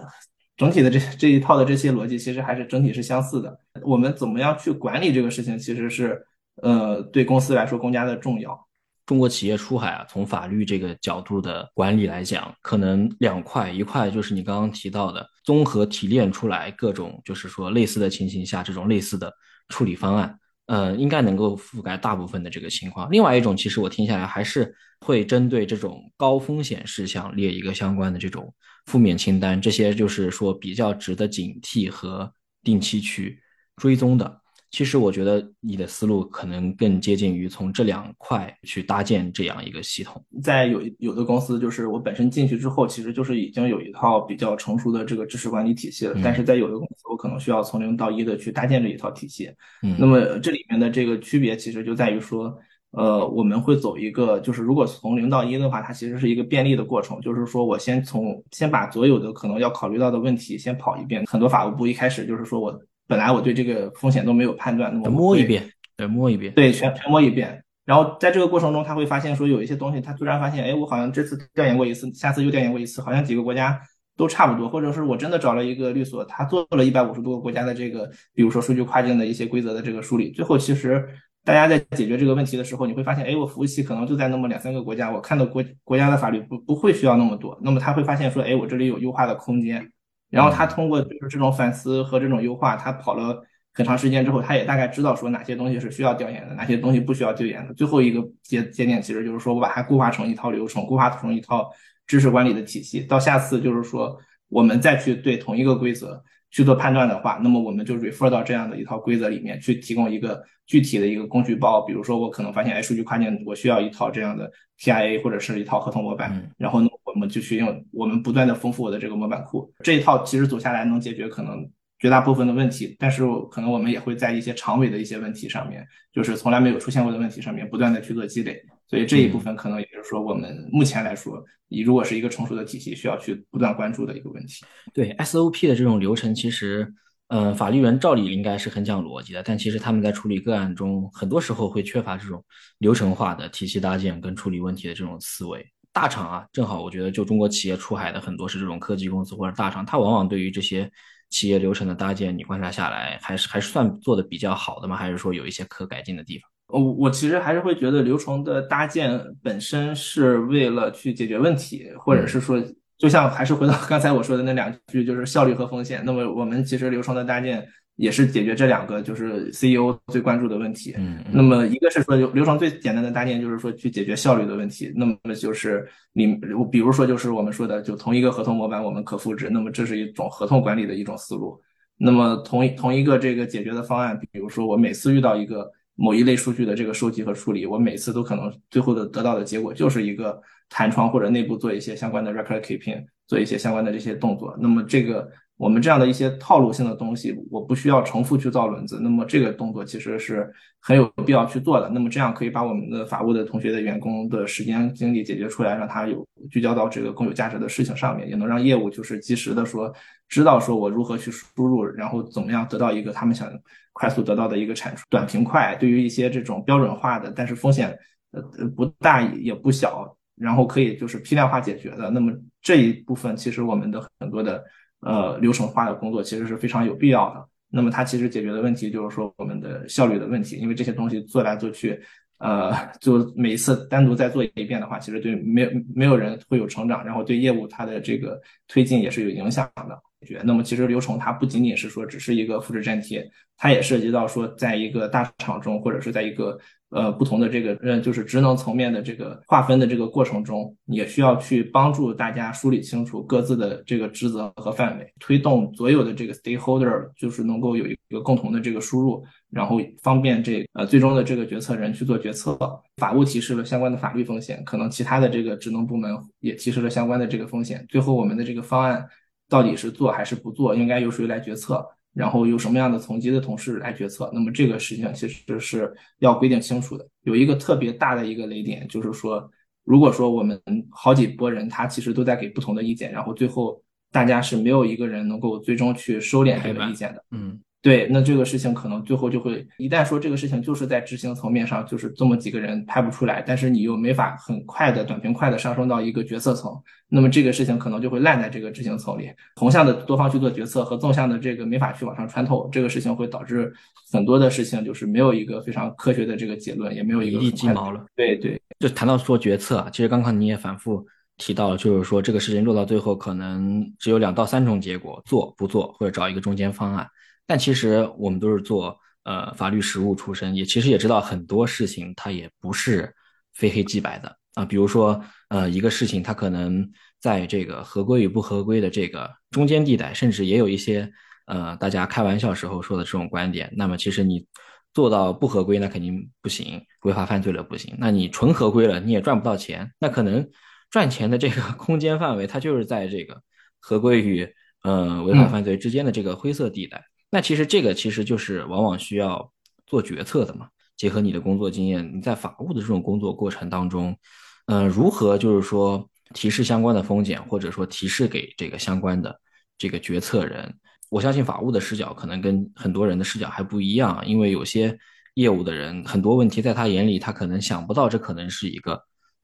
[0.56, 3.60] 整体的这这一套的这些逻辑，其实还是整体是相似的。
[3.84, 6.26] 我们怎么样去管理这个事情，其实是
[6.62, 8.68] 呃对公司来说更加的重要。
[9.06, 19.32] 中国企业出海啊，从法律这个角度的管理来讲，可能两块，一块就是你刚刚提到的综合提炼出来各种，就是说类似的情形下这种类似的。
[19.70, 23.10] 处理方案，呃，应该能够覆盖大部分的这个情况。
[23.12, 28.54] 另外一种，其实我听下来还是会针对这种高风险事项列一个相关的这种
[28.86, 32.32] 负面清单，这些就是说比较值得警惕和
[32.64, 33.42] 定期去
[33.78, 34.42] 追踪的。
[34.70, 40.22] 其实我觉得你的思路可能更接近于从这两块去搭建这样一个系统。
[40.44, 46.20] 在有有的公司，就是我本身进去之后，其实就是已经有一套比较成熟的这个知识管理体系了。
[46.22, 49.50] 但是在有的公司，我可能需要从零到一的去搭建这一套体系。
[49.84, 52.54] 嗯，那么这里面的这个区别其实就在于说，
[52.92, 57.22] 呃，我们会走一个，就是如果从零到一的话，它其实是一个便利的过程。
[57.22, 61.24] 就是说我先从先把所有的可能要考虑到的问题先跑一遍。
[61.26, 62.78] 很多法务部一开始就是说我。
[63.08, 65.64] 本来我对这个风险都没有判断，那么摸一遍，
[65.96, 67.64] 对，摸一遍，对，全全摸一遍。
[67.86, 73.80] 然后在这个过程中，他会发现说有一些东西，他突然发现，哎，我好像这次调研过一次，下次又调研过一次，好像几个国家
[74.18, 81.08] 都差不多，或者是我真的找了一个律所，他做了一百五十多个国家的这个，比如说数据跨境的一些规则的这个梳理，最后其实
[81.46, 89.90] 大家在解决这个问题的时候，你会发现，哎，我服务器可能就在那么两三个国家，我看到国国家的法律不不会需要那么多，那么他会发现说，哎，我这里有优化的空间。
[90.30, 93.44] 然后他通过就是这种反思和这种优化，他跑了。
[93.74, 97.72] 很长时间之后，他也大概知道说哪些东西是需要调研的，哪些东西不需要调研的。
[97.76, 101.70] 最后一个节节点其实就是说我把它固化成一套流程，固化成一套
[102.08, 103.02] 知识管理的体系。
[103.02, 104.18] 到下次就是说
[104.50, 111.82] 我们再去对同一个规则去做判断的话，那么我们就 refer 到这样的一套规则里面去提供一个具体的一个工具包。
[111.82, 119.74] 比如说我可能发现，哎，数据跨境我需要一套这样的 TIA 或者是一套合同模板，然后呢，我们就去用我们不断的丰富我的这个模板库。
[119.84, 121.68] 这一套其实走下来能解决可能。
[122.00, 128.62] 绝大部分的问题，但是可能我们也会在一些长尾的一些问题上面，就是从来没有出现过的问题上面，不断的去做积累。
[128.88, 134.64] 所以这一部分可能也就是说，我们目前来说，你如果是一个成熟的体系，需要去不断关注的一个问题。
[134.94, 136.94] 对 SOP 的这种流程，其实，
[137.30, 142.46] 嗯，法律人照理应该是很讲逻辑的，但其实他们在处理个案中，很多时候会缺乏这种
[142.78, 145.66] 流程化的体系搭建跟处理问题的这种思维。
[145.98, 150.90] 大厂啊，正好我觉得就中国企业出海的很多是这种科技公司或者大厂，它往往对于这些。
[151.30, 154.96] 企业流程的搭建，你观察下来还是还是算做的比较好的吗？
[154.96, 156.50] 还是说有一些可改进的地方？
[156.68, 162.64] 我我其实还是会觉得流程的搭建本身是为了去解决问题，或者是说，
[162.98, 166.02] 就像还是回到刚才我说的那两句，就是效率和风险。
[166.06, 167.68] 那么我们其实流程的搭建。
[167.98, 170.94] 也是解决这两个就是 CEO 最关注的问题。
[170.98, 174.94] 嗯，那么一个是说流流程最简单的搭建，就是说去解决效率的问题。
[174.96, 176.40] 那么就是你
[176.72, 181.60] 比如说就是我们说的，就同一个合同模板我们可复制，那么这是一种合同管理的一种思路。
[181.98, 194.56] 那么同一同一个这个解决的方案，比如说我每次遇到一个某一类数据的这个收集和处理，我每次都可能最后的得到的结果就是一个弹窗或者内部做一些相关的 record keeping，做一些相关的这些动作。
[194.60, 195.28] 那么这个。
[195.58, 200.48] 我们这样的一些套路性的东西，我不需要重复去造轮子，那么这个动作其实是
[200.80, 201.90] 很有必要去做的。
[201.90, 209.92] 那么这样可以把我们的法务的同学的员工的时间精力解决出来，让他有聚焦到这个更有价值的事情上面，也能让业务就是及时的说
[210.30, 213.52] 知道说我如何去输入，然后怎么样得到一个他们想
[213.94, 215.76] 快速得到的一个产出，短平快。
[215.80, 217.98] 对于一些这种标准化的，但是风险
[218.30, 218.42] 呃
[218.76, 224.64] 不大也不小，然后可以就是批量化解决的，那么这一部分其实我们的很多的。
[225.02, 227.48] 呃，流程化的工作其实是非常有必要的。
[227.70, 232.00] 那么它其实解决的问题就是说我们的效率的问题，因为这些东西做来做去，
[232.40, 240.02] 呃，就每一次单独再做一遍的话，其实对没有没有人会有成长，然后对业务它的这个推进也是有影响的。
[240.44, 246.58] 那么其实流程它不仅仅是说只是一个复制粘贴，它也涉及到说在一个大厂中或者是在一个
[246.90, 262.58] 呃不同的这个呃就是职能层面的这个划分的这个过程中，也需要去帮助大家梳理清楚各自的这个职责和范围，推动所有的这个 stakeholder 就是能够有一个共同的这个输入，然后方便这呃最终的这个决策人去做决策。
[262.98, 269.06] 法务提示了相关的法律风险，可能其他的这个职能部门也提示了相关的这个风险，最后我们的这个方案
[269.50, 271.86] 到底是做还是不做，应该由谁来决策？
[272.18, 274.30] 然后由什么样的层级的同事来决策？
[274.34, 277.08] 那么这个事情其实是要规定清楚的。
[277.22, 279.48] 有一个特别大的一个雷点，就是说，
[279.84, 283.80] 如果说我们好几拨人，他其实都在给不同的意见，然后最后
[284.12, 287.24] 大家是没有一个人能够最终去收敛这个意见的。
[287.30, 287.60] 嗯。
[287.88, 296.70] 对，那这个事情可能最后就会，一旦说这个事情就是在执行层面上，就是这么几个人拍不出来，但是你又没法很快的、短平快的上升到一个决策层，
[297.08, 299.32] 那么这个事情可能就会烂在这个执行层里。
[299.56, 303.74] 横向的多方去做决策和纵向的这个没法去往上穿透，这个事情会导致
[304.12, 308.06] 很多的事情就是没有一个非常科学的这个结论，也没有一个一地鸡毛了。
[308.18, 317.08] 对对，就谈到说决策啊，其实刚刚你也反复提到了，就是说这个事情落到最后可能只有两到三种结果：做不做，或者找一个中间方案。
[317.48, 323.12] 但其实我们都是做呃法律实务出身，也其实也知道很多事情它也不是
[323.54, 324.66] 非黑即白的啊。
[324.66, 326.88] 比如说呃一个事情它可能
[327.20, 331.10] 在这个合规与不合规的这个中间地带，甚至也有一些
[331.46, 333.74] 呃大家开玩笑时候说的这种观点。
[333.76, 334.46] 那么其实你
[334.94, 337.96] 做到不合规那肯定不行，违法犯罪了不行。
[337.98, 340.50] 那你纯合规了你也赚不到钱，那可能
[340.90, 343.42] 赚钱的这个空间范围它就是在这个
[343.80, 344.48] 合规与
[344.84, 347.04] 呃违法犯罪之间的这个灰色地带。
[347.38, 349.52] 那其实这个其实就是往往需要
[349.86, 350.68] 做决策的嘛。
[350.96, 354.18] 结合你的工作经验，你在法务的这种工作过程当中，
[354.66, 359.40] 嗯，如何就是说提示相关的风险，或者说提示给这个相关的
[359.78, 360.76] 这个决策人？
[361.10, 364.98] 我相信法务的视角可能跟很多人的视角还不一样，因为有些
[365.36, 369.00] 业务的人很多问题在他眼里，他可能想不到这可能是一个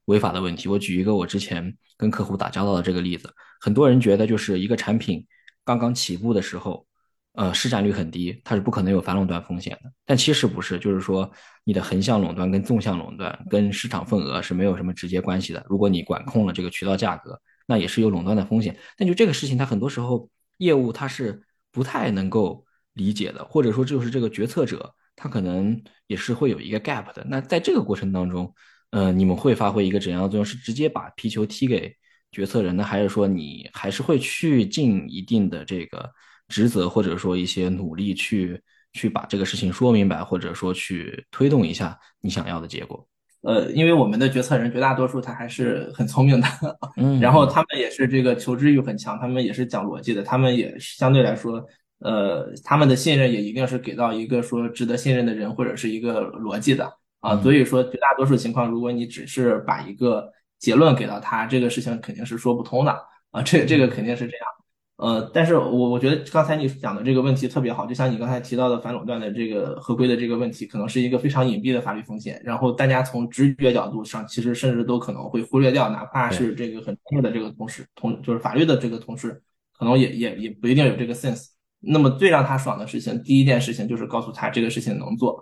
[0.05, 0.67] 违法的问题。
[0.67, 5.23] 我举一个我之前跟客户打交道的这个例子，很多人觉得就是一个产品
[5.63, 6.83] 刚刚起步的时候。
[7.33, 9.91] 呃，市占率很低，它是不可能有反垄断风险的。
[10.05, 11.29] 但其实不是，就是说
[11.63, 15.65] 你的横向垄断跟纵向垄断跟市场份额是没有什么直接关系的。
[15.67, 18.77] 如果你管控了这个渠道价格，那也是有垄断的风险。
[18.95, 21.41] 但就这个事情，它很多时候业务它是
[21.71, 27.25] 不太能够理解的，或者说就是这个决策者他可能也是会有一个 gap 的。
[27.27, 28.53] 那在这个过程当中，
[28.91, 30.45] 呃，你们会发挥一个怎样的作用？
[30.45, 31.91] 是直接把皮球踢给
[32.31, 36.07] 决策人呢，还是说你还是会去尽一定的这个？
[36.47, 38.61] 职责或者说一些努力去
[38.93, 43.07] 去把这个事情说明白，或者说去推动一下你想要的结果。
[43.41, 46.47] 呃，因为我们的决策人绝大多数他还是很聪明的，
[46.95, 51.61] 嗯， 然后他们也是这个求知欲很强，他们也是讲逻辑的，他们也相对来说，
[51.99, 57.35] 呃，他们的信任也一定是给到一个说值得信任的人或者是一个逻辑的啊。
[57.41, 62.97] 所以说绝大多数情况，如果你只是把一个结论给到他，这个事情肯定是说不通的
[63.31, 63.41] 啊。
[63.41, 64.47] 这这个肯定是这样。
[65.03, 79.41] 呃，但是我我觉得刚才你讲的这个问题特别好，就像你刚才提到的反垄断的这个合规的这个问题，可能是一个非常隐蔽的法律风险，然后大家从直觉角度上，其实甚至都可能会忽略掉，哪怕是这个很专业的这个同事，同就是法律的这个同事，
[79.77, 81.47] 可能也也也不一定有这个 sense。
[81.81, 85.37] 那么最让他爽的事情，第一件事情就是告诉他这个事情能做，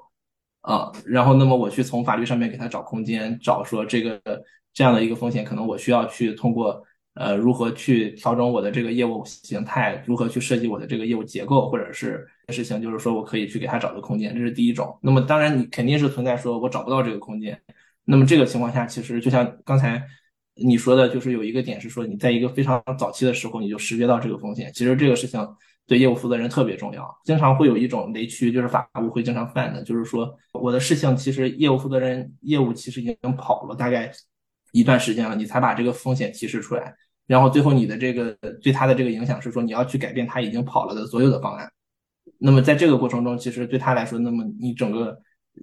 [0.61, 4.19] 啊，然后那么我去从法律上面给他找空间，找说这个
[4.73, 6.83] 这样的一个风险，可能我需要去通过。
[7.13, 10.01] 呃，如何去调整我的这个业务形态？
[10.07, 11.69] 如何去设计我的这个业务结构？
[11.69, 14.97] 或者是事情，就是说我可以去给他找个空间，这是第一种。
[15.01, 17.61] 那么当然，你肯定是存在说我找不到这个空间。
[18.05, 20.01] 那么这个情况下，其实就像刚才
[20.55, 24.71] 你说的，就是有一个点是说，你在一个非常早期的时候你就识别到这个风险。
[24.73, 25.45] 其实这个事情
[25.85, 27.13] 对业务负责人特别重要。
[27.25, 34.09] 经常会有一种雷区，就是法务会经常犯的，就是说我的事情其实业务负责人业务其实已经跑了大概。
[34.71, 36.93] 一段时间了，你才把这个风险提示出来，
[37.27, 38.31] 然后最后你的这个
[38.61, 41.69] 对他的这个影响是说你要去改变他已经跑了的所有的方案。
[42.37, 45.17] 那么在这个过程中，其实对他来说，那么你整个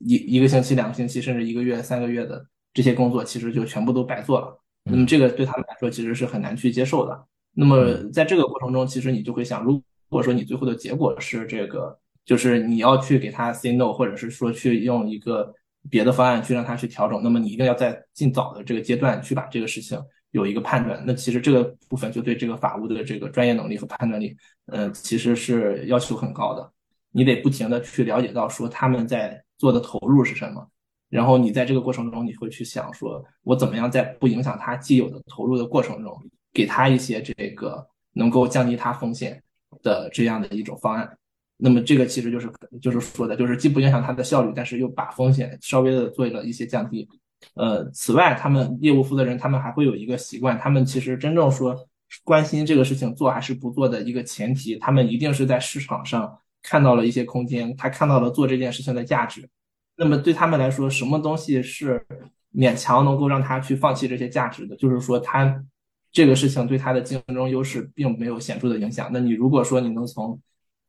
[0.05, 2.45] 一一个星期、两个星期，甚至一个月、三个月的
[2.75, 4.59] 这些工作，其实就全部都白做了。
[4.85, 7.27] 那么这个对他们来说其实是很难去接受的。
[7.55, 15.55] 那么在这个过程中，其实你就会想，如果说你最后的结果是这个，就是你要去给他 say no，或者是说去用一个。
[15.91, 19.99] 别的方案去让他去调整，那么你一定要在尽早的这个阶段去把这个事情
[20.33, 21.03] 有一个判断。
[21.07, 24.37] 那其实这个部分就对这个法务的这个专业能力和判断力，
[24.67, 26.73] 呃，其实是要求很高的。
[27.11, 30.69] 你得不停的去了解到说他们在做的投入是什么，
[31.09, 36.15] 然后你在这个过程中你会去想说，我怎么样在不影响他既有的投入的过程中，
[36.53, 39.43] 给他一些这个能够降低他风险
[39.83, 41.17] 的这样的一种方案。
[41.61, 42.49] 那么这个其实就是
[42.81, 47.09] 就是说的，就是既不影响它的效率，但是又把风险稍微的做了一些降低。
[47.55, 51.77] 呃，此外，他们业务负责人他们还会有一个习惯，他们其实真正说
[52.25, 59.49] 关心这个事情做还是不做的一个前提，他们一定是在市场上看到了一些空间，他看到了做这件事情的价值。
[59.97, 62.05] 那么对他们来说，什么东西是
[62.55, 64.77] 勉强能够让他去放弃这些价值的？
[64.77, 65.65] 就是说他
[66.13, 69.11] 这个事情对他的竞争优势并没有显著的影响。
[69.13, 70.41] 那你如果说你能从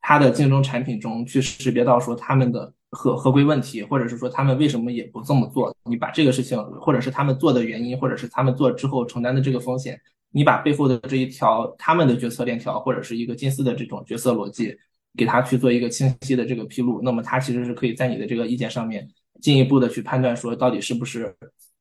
[0.10, 10.02] 他的竞争产品中去识别到说他们的合合规问题，或者是说他们为什么也不这么做，你把这个事情，或者是他们做的原因，或者是他们做之后承担的这个风险，
[10.32, 14.76] 你把背后的这一条他们的决策链条，或者是一个金丝的这种决策逻辑，
[15.16, 19.08] 给他去做一个清晰的这个披露，那么他其实是可以在你的这个意见上面
[19.40, 21.32] 进一步的去判断说到底是不是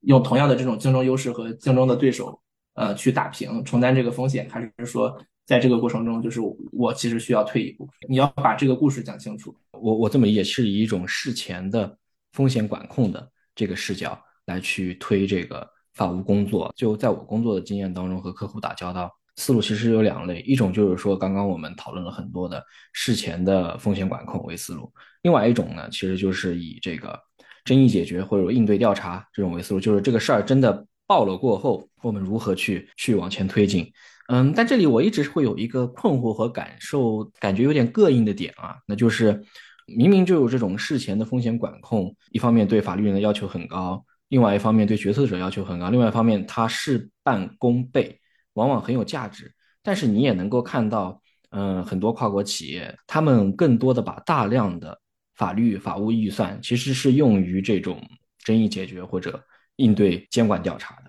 [0.03, 2.39] 用同样的这种竞争优势和竞争的对手，
[2.75, 5.19] 呃，去打平承担这个风险，还是说？
[5.49, 6.43] 在这个过程中，就是
[6.73, 9.57] 我其实需要退一步，你要把这个故事讲清楚。
[9.73, 11.97] 我我这么理解，是以一种事前的
[12.33, 16.71] 风险管控的这个视角来去推这个法务工作。
[16.77, 24.93] 就在我工作的经验当中，和客户打交道思路其实有两类，一种就是说刚刚我们讨论了很多的事前的风险管控为思路，
[25.23, 27.19] 另外一种呢，其实就是以这个
[27.65, 33.91] 争议解决或者应对调查这种为思路，就是这个事儿真的爆了过后，我们如何去去往前推进。
[34.29, 39.43] 嗯，但这里我一直会有一个困惑和感受，感觉有点膈应的点啊，那就是
[39.87, 48.21] 明明就有这种事前的风险管控，一方面对法律人的要求很高，另外一方面对决策者要求很高，另外一方面它事半功倍，
[48.53, 49.51] 往往很有价值。
[49.83, 55.01] 但是你也能够看到，嗯，很多跨国企业，他们更多的把大量的
[55.37, 57.99] 法律法务预算其实是用于这种
[58.45, 59.43] 争议解决或者
[59.77, 61.08] 应对监管调查的。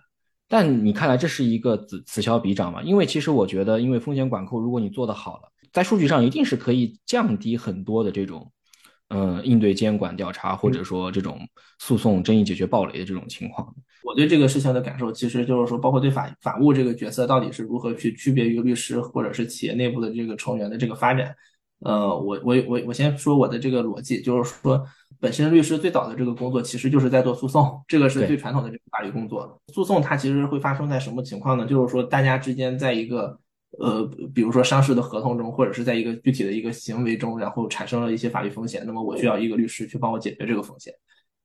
[0.52, 2.82] 但你看来这是一个此此消彼长嘛？
[2.82, 8.52] 因为其实我觉得，因为风险管控，如果你做得好了，在数据上一定是可以降低很多的这种，
[9.10, 11.40] 呃，应对监管调查或者说这种
[11.78, 13.72] 诉讼争议解决暴雷的这种情况。
[14.04, 21.36] 我对这个事情的感受，其实就是说，包括对法法务这个角色到底是如何去区别于律师或者是企业内部的这个成员的这个发展。
[21.82, 24.84] 呃，我我我我先说我的这个逻辑，就是说。
[25.20, 29.62] 本身律师最早的这个工作其实就是在做诉讼，这个是最传统的这个法律工作。
[29.74, 31.66] 诉讼它其实会发生在什么情况呢？
[31.66, 33.38] 就是说大家之间在一个
[33.80, 34.04] 呃，
[34.34, 40.94] 比如说商事的合同中，或者是在一个具体的一个行为中，然后产生了一些法律风险，那么我需要一个律师去帮我解决这个风险。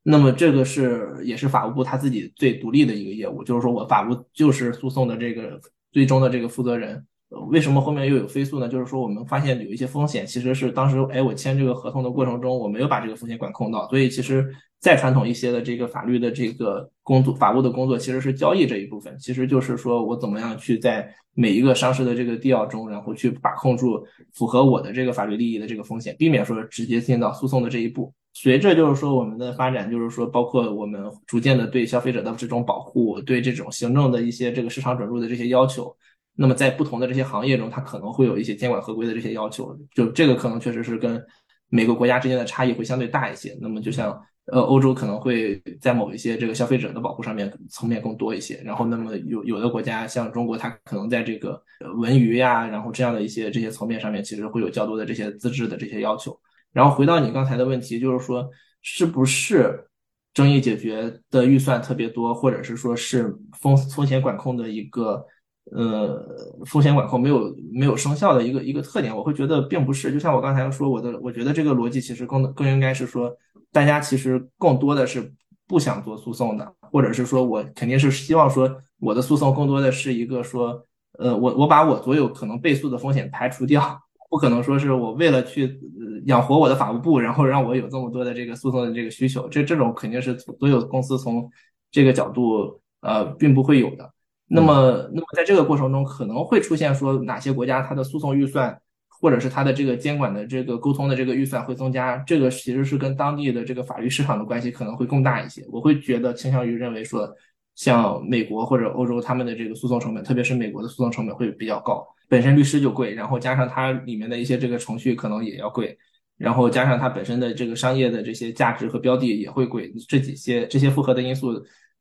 [0.03, 5.61] 那么这个是也是法务部他自己最独立的一个业务，就是说我法务就是诉讼的这个
[5.91, 7.05] 最终的这个负责人。
[7.49, 8.69] 为什么后面又有飞速呢？
[8.69, 14.49] 就是说我们发现有一些风险，其实是当时哎我签这个合同的过程中，我没有把这个风险管控到，所以其实
[14.81, 28.13] 再传统一些的这个法律的这个工作，法务的工作其实是交易这一部分，其实就是说我怎么样去在每一个商事的这个 deal 中，然后去把控住符合我的这个法律利益的这个风险，避免说直接进到诉讼的这一步。
[28.37, 35.97] 随着就是说我们的发展，就是说包括我们逐渐的对消费者的这种保护，对这种行政的一些这个市场准入的这些要求。
[36.37, 41.25] 那么在不同的这些行业中，它可能会有一些监管合规的这些要求，就这个可能确实是跟
[41.69, 43.57] 每个国家之间的差异会相对大一些。
[43.61, 51.63] 那么就像呃欧洲可能会在某一些这个消费者的保护上面层面更多一些，然后那么有有的国家像中国，它可能在这个
[51.97, 56.37] 文娱呀，然后这样的一些这些层面上面，其实会有较多的这些资质的这些要求。
[56.73, 58.51] 然后回到你刚才的问题，就是说
[58.83, 59.87] 是不是
[60.33, 65.25] 争议解决的预算特别多，或者是说是风风险管控的一个。
[65.73, 66.23] 呃，
[66.67, 70.13] 风险管控没有没有生效的一个一个特点，我会觉得并不是。
[70.13, 73.35] 就像我刚才说，我的我觉得这个逻辑其实更更应该是说，
[73.73, 75.33] 大家其实更多的是
[75.67, 80.85] 不想做诉讼的，或者是说我肯定是希望说我的诉讼更多的是一个说，
[81.19, 83.99] 呃，我我把我所有可能被诉的风险排除掉，
[84.29, 85.81] 不可能说是我为了去
[86.27, 91.51] 养活我的法务部，然后让我有这么多的这个诉讼的这个需求，这这种肯定是所有公司从
[91.91, 94.14] 这个角度呃并不会有的。
[94.47, 98.79] 那么，那么在这个过程中，可能会出现说哪些国家它的诉讼预算，
[99.09, 105.65] 或者是它的这个监管的这个沟通的这个预算会增加，这个其实是跟当地的这个法律市场的关系可能会更大一些。
[105.73, 107.27] 我会觉得倾向于认为说，
[107.75, 115.97] 像美国或者欧洲他们的这个诉讼成本，特别是美国的诉讼成本会比较高，本身律师就贵，然后加上它里面的一些这个程序可能也要贵，
[116.37, 121.55] 然后加上它本身的这个商业的这些价值和标的也会贵，这几些这些复合的因素，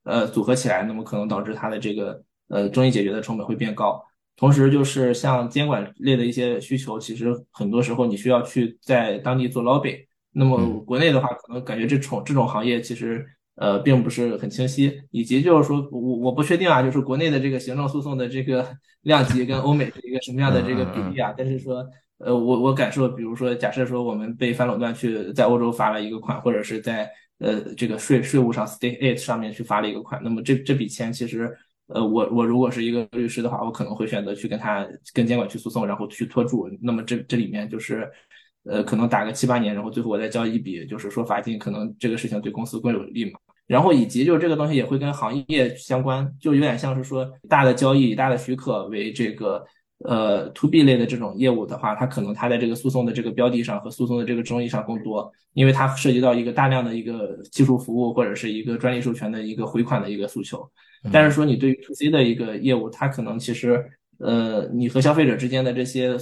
[0.04, 2.22] 呃，组合起来，那么可能导致它的这个。
[2.50, 4.04] 呃，争议解决的成本会变高，
[4.36, 10.06] 同时就是像监管类的一些需求，其实很多时候你需要去在当地做 lobby。
[10.32, 13.26] 那么国内的话，可能感觉这种这种行业其实
[13.56, 18.68] 呃并不是很清晰，以及就是说我我不确定啊，就是国内的这个行政诉讼的这个
[19.04, 21.34] 量级跟欧美是一个什么样的这个比例啊？
[21.38, 21.86] 但是说
[22.20, 31.54] 呃，我我感受，比如说，假设说我们被反垄断去在欧洲罚了一个款，或者是在呃这个税税务上 state aid 上面去罚了一个款，那么这这笔钱其实，
[31.94, 36.68] 呃，我我如果是一个律师的话，我可能会选择去跟他跟监管去诉讼，然后去拖住。
[36.82, 38.10] 那么这这里面就是，
[38.64, 43.40] 呃，可能打个七八年，然后最后我再交一笔，就是说罚金，可能这个事情对公司更有利嘛。
[43.68, 49.64] 然后以及就是这个东西也会跟行业相关，就有点像是说大的交易大的许可为这个
[50.04, 60.70] 呃 to B 类的这种业务的话，它可能它在这个诉讼的这个标的上和诉讼的这个争议上更多，因为它涉及到一个大量的一个技术服务或者是一个专利授权的一个回款的一个诉求。
[61.12, 63.84] 但是说你对于 to C 的一个业务，它可能其实。
[64.20, 66.16] 呃，你和消费者之间的这些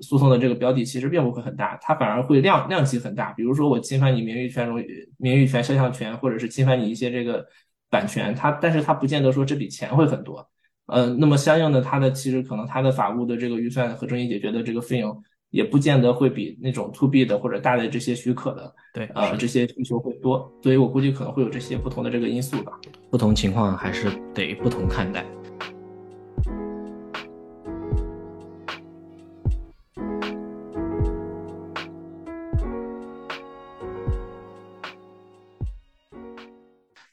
[0.00, 3.32] 诉讼的这个标的其实并不会很大，它反而会量量级很大。
[3.32, 4.82] 比如说我侵犯你名誉权、荣
[5.18, 7.44] 名誉权、肖像权，或者是侵犯你一些这个
[7.90, 10.48] 版权，它但是它不见得说这笔钱会很多。
[10.92, 20.52] 呃，那么相应的它的其实可能它的法务的这个预算和争议解决的这个费用，也不见得会比那种 to B 的或者大的这些许可的，对，呃，这些需求会多。
[20.62, 22.72] 所以我估计可能会有这些不同的这个因素吧。
[23.10, 25.24] 不同情况还是得不同看待。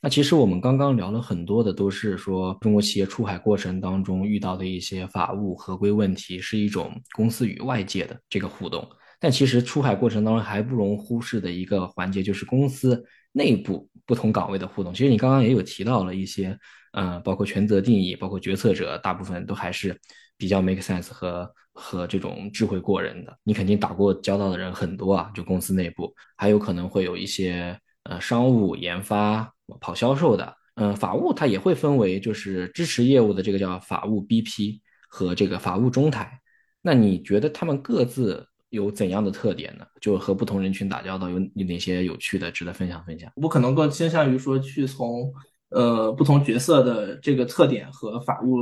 [0.09, 8.87] 其实我们刚刚聊了很多的，都是说中国企业出海过程当中遇到的一些法务合规问题，是一种公司与外界的这个互动。
[9.19, 13.03] 但其实出海过程当中还不容忽视的一个环节，就是公司
[13.33, 14.93] 内部不同岗位的互动。
[14.93, 16.57] 其实你刚刚也有提到了一些，
[16.93, 19.99] 呃，包括权责定义，包括决策者，大部分都还是
[20.37, 23.37] 比较 make sense 和和这种智慧过人的。
[23.43, 29.51] 你肯定打过交道的人很多啊，就公司内部还有可能会有一些呃商务研发。
[29.79, 36.39] 跑销售的，嗯，法务它也会分为，就是支持业务的这个叫法务 BP 和这个法务中台。
[36.81, 39.85] 那你觉得他们各自有怎样的特点呢？
[39.99, 43.31] 就和不同人群打交道有有哪些有趣的值得分享分享？
[43.35, 45.31] 我可能更倾向于说去从
[45.69, 48.55] 呃不同角色的这个特点和法务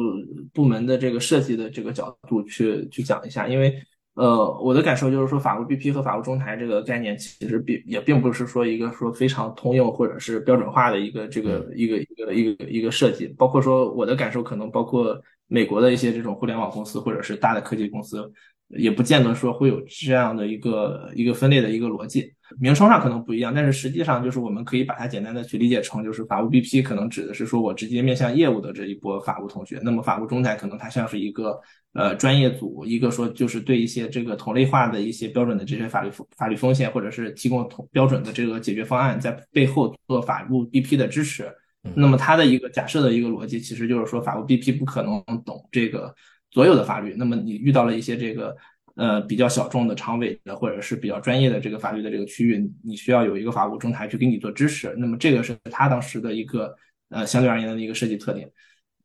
[0.53, 3.73] 部门的这个设计的这个角度去去讲一下，因为。
[4.17, 13.27] 呃，我的感受就是说，法务 BP 和法务中台这个概念其实并也并不是说一个说非常通用或者是标准化的一个这个一个一个一个一个设计。
[13.37, 18.31] 包括说我的感受，可能包括美国的一些这种互联网公司或者是大的科技公司。
[18.69, 31.57] 也不见得说会有这样的一个一个分类的一个逻辑，名称上可能不一样，但是实际上就是我们可以把它简单的去理解成，就是法务 BP 可能指的是说我直接面向业务的这一波法务同学，那么法务中台可能它像是一个
[31.93, 41.49] 呃专业组，一个说就是对一些这个同类化的一些标准的这些法律法律风险或者是提供同标准的这个解决方案，在背后做法务 BP 的支持。
[41.95, 46.13] 那么它的一个假设的一个逻辑，其实就是说法务 BP 不可能懂这个。
[46.51, 48.55] 所有的法律，那么你遇到了一些这个
[48.95, 54.95] 呃比较小众的长尾的或者是比较专业的这个法律的这个区域，你需要有一个法务中台去给你做支持。
[54.97, 56.73] 那么这个是他当时的一个
[57.09, 58.49] 呃相对而言的一个设计特点。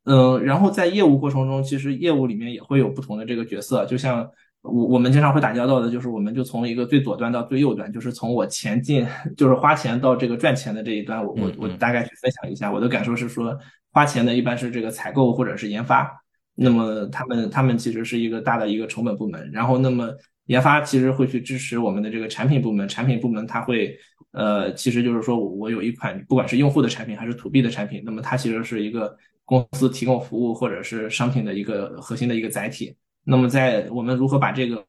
[0.05, 4.29] 嗯，然后在业务过程中，其实业务里面也会有不同的这个角色，就像
[4.61, 9.05] 我我们经常会打交道的，就是我们就从一个最左端到最右端，就是从我前进
[9.37, 13.57] 就是花钱到这个赚钱的这一端，我我我大概去分享一下我的感受是说，
[13.91, 16.22] 花钱的一般是这个采购或者是研发。
[16.55, 20.11] 那么他们他们其实是一个大的一个成本部门，然后那么
[20.45, 23.97] 研发其实会去支持我们的这个产品部门，产品部门它会
[24.31, 32.95] 呃，其实就是说我有一款不管是用户的产品还是 to B 的产品，那么它其实是一个公司提供服务或者是商品的一个核心的一个载体。
[33.23, 34.85] 那么在我们如何把这个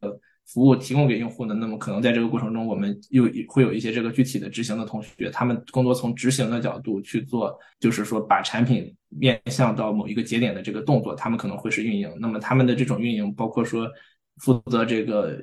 [0.47, 1.55] 服务提供给用户呢？
[1.55, 12.13] 那么可能在这个过程中，我们又会有一些这个具体的执行的同学，他们更多从执行的角度去做，就是说把产品面向到某一个节点的这个动作，他们可能会是运营。
[12.21, 13.89] 那么他们的这种运营，包括说
[14.39, 15.39] 负责这个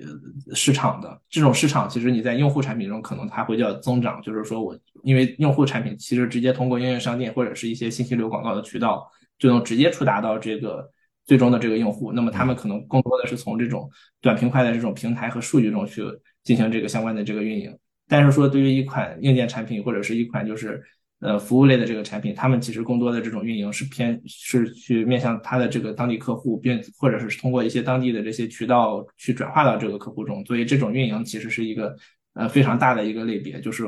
[0.53, 10.91] 市场的这种市场，其实你在用户产品中可能它会叫增长，就是说我因为用户产品其实直接通过应用商店或者是一些信息流广告的渠道，就能直接触达到这个。
[11.23, 16.03] 最终的这个用户，那么他们可能更多的是从这种短平快的这种平台和数据中去
[16.43, 17.77] 进行这个相关的这个运营。
[18.07, 20.83] 但是说对于一款硬件产品或者是一款就是
[21.21, 30.43] 呃服务类的这个产品，他们其实更多的这种运营是偏是去面向他的这个当地客户，并或者是通过一些当地的这些渠道去转化到这个客户中。
[30.45, 31.95] 所以这种运营其实是一个
[32.33, 33.85] 呃非常大的一个类别，就是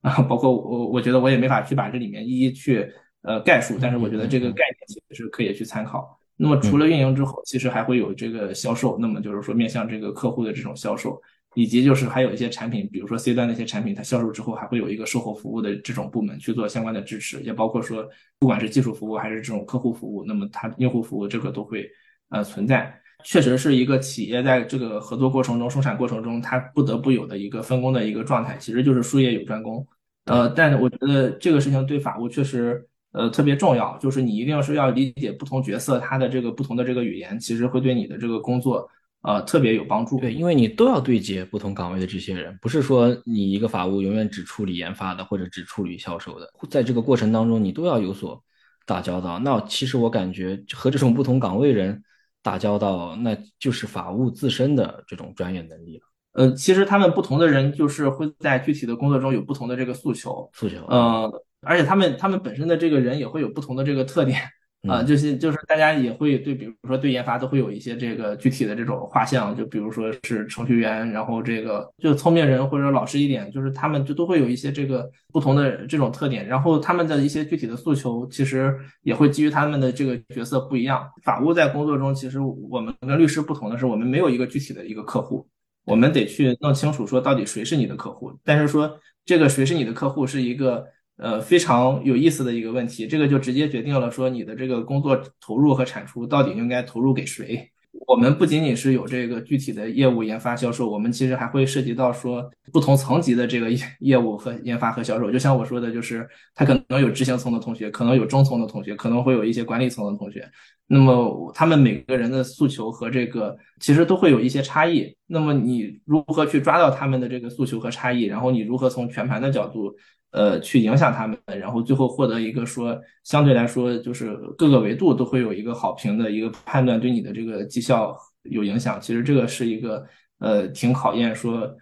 [0.00, 2.88] 啊， 包括我我觉得我也没法去把这里面一一去
[3.22, 6.16] 呃概述，但是我觉得这个概念其实是可以去参考。
[6.40, 8.96] 那么除了运营之后，其实还会有这个销售。
[9.00, 11.20] 那么就是说面向这个客户的这种销售，
[11.58, 21.90] 以及就是还有一些产品，比如说 C 端的一些产品，它销售之后还会有一个售后服务的这种部门去做相关的支持，也包括说不管是技术服务还是这种客户服务，那么它用户服务这个都会
[22.28, 22.94] 呃存在。
[23.24, 29.84] 确实是一个企业在这个合作过程中、生产过程中，它不得不有的一个分工的一个状态，其实就是术业有专攻。
[30.26, 38.88] 呃，但我觉得这个事情对法务确实呃特别重要，就是你一定要是要理解不同角色它的这个不同的这个语言，其实会对你的这个工作
[39.22, 40.18] 呃特别有帮助。
[40.20, 48.42] 对，因为你都要对接不同岗位的这些人，不是说你一个法务永远只处理研发的或者只处理销售的，在这个过程当中你都要有所
[48.86, 49.38] 打交道。
[49.38, 52.02] 那其实我感觉和这种不同岗位人
[52.42, 56.04] 打交道，那就是法务自身的这种专业能力了。
[56.32, 61.28] 呃，其实他们不同的人就是会在具体的工作中有不同的这个诉求，诉求，呃，
[61.62, 64.40] 而且他们他们本身的这个人也会有不同的这个特点。
[64.86, 78.72] 啊，就是就是大家也会对，比如说对研发都会有一些这个具体的这种画像，就比如说是程序员，然后这个就聪明人或者老实一点，就是他们就都会有一些这个不同的这种特点，然后他们的一些具体的诉求其实
[79.02, 81.10] 也会基于他们的这个角色不一样。
[81.24, 85.44] 法务在工作中，其实我们跟律师不同的是，我们没有一个具体的一个客户，
[85.84, 90.86] 我们得去弄清楚说到底谁是你的客户，但是说这个谁是你的客户是一个。
[91.18, 97.70] 呃，非常有意思的一个问题，这个就直接决定了说你的这个工作投入和产出到底应该投入给谁。
[98.06, 105.32] 我们不仅仅是有这个具体的业务、研发、销售，我们其实还会涉及到说不同层级的这个业业务和研发和销售。
[105.32, 110.48] 就像我说的，就是他可能有执行层的同学，可能有中层的同学，可能会有一些管理层的同学。
[110.86, 115.16] 那么他们每个人的诉求和这个其实都会有一些差异。
[115.26, 118.22] 那么你如何去抓到他们的这个诉求和差异？
[118.22, 119.92] 然后你如何从全盘的角度？
[120.30, 129.00] 呃，去影响他们，然后最后获得一个说相对来说就是各个维度都会有一个好评的一个判断，对你的这个绩效有影响。
[129.00, 130.06] 其实这个是一个
[130.38, 131.74] 呃挺考验说，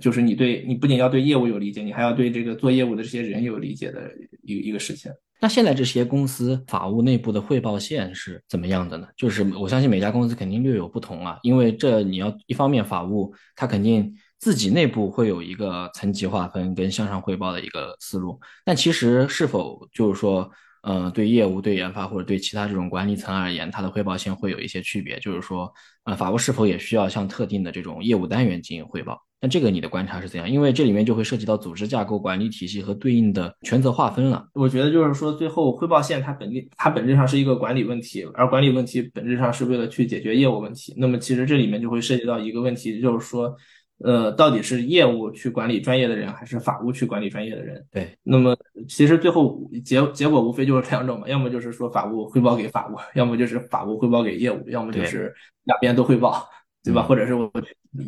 [0.00, 4.10] 就是你对你不仅要对业务有理解，你还要对这个做业务的这些人有理解的
[4.44, 5.12] 一一个事情。
[5.42, 9.06] 那现在这些公司法务内部的汇报线是怎么样的呢？
[9.14, 14.14] 就是我相信每家公司肯定略有不同啊，因为这你要一方面法务它肯定。
[14.40, 20.50] 自己内部会有一个层级划分跟向上汇报的一个思路，但其实是否就是说，
[20.82, 25.20] 呃，对业务、对研发或者对其他这种管理层而言，它的汇报线会有一些区别？
[25.20, 25.70] 就是说，
[26.04, 29.20] 呃，法务是否也需要向特定的这种业务单元进行汇报？
[29.42, 30.50] 那这个你的观察是怎样？
[30.50, 34.46] 因为这里面就会涉及到组织架构、管理体系和对应的权责划分了。
[34.54, 40.94] 我觉得就是说，最后汇报线它本它本质上是一个管理问题，而管理问题本质上是为了去解决业务问题。
[40.96, 43.54] 那么其实这里面就会涉及到一个问题，就是说。
[44.02, 47.84] 呃，到底是业务去管理专业的人，还是法务去管理专业的人？
[47.90, 48.56] 对，那么
[48.88, 55.34] 其实最后结结果无非就是两种嘛，要么就是说法务汇报给法务，要么就是法务汇报给业务，要么就是
[55.64, 56.48] 两边都汇报，
[56.82, 57.02] 对吧？
[57.02, 57.50] 或者是我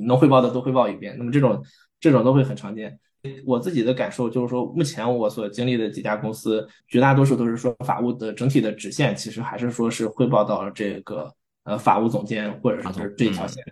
[0.06, 1.14] 能汇报的都汇报一遍。
[1.18, 1.62] 那么这种
[2.00, 2.98] 这种都会很常见。
[3.46, 11.32] 我自己的感受就是说，目前我所经历的几家公司，绝大多数都是说法务的整体的直线，其实还是说是汇报到这个
[11.64, 13.62] 呃法务总监或者是这条线。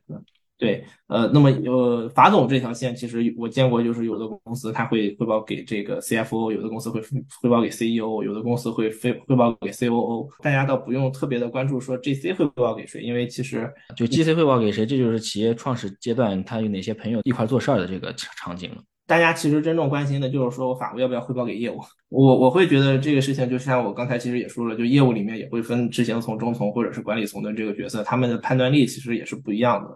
[0.61, 7.01] 对，呃，那么呃，法总这条线，其实我见过，就是有的公司他会汇报给这个 CFO，有的公司会
[7.41, 10.29] 汇报给 CEO，有的公司会汇汇报给 COO。
[10.43, 18.77] 大家倒不用特别的关注说 GC 汇报给谁，因为其实就 GC 汇报给谁，这就是企业创始阶段他有哪些朋友一块做事儿的这个场景了。
[19.07, 21.81] 大家其实真正关心的就是说我法务要不要汇报给业务。
[22.11, 29.89] 我我会觉得这个事情就像我刚才其实也说了，就业务里面也会分执行层、中层或者是管理层的这个角色，他们的判断力其实也是不一样的。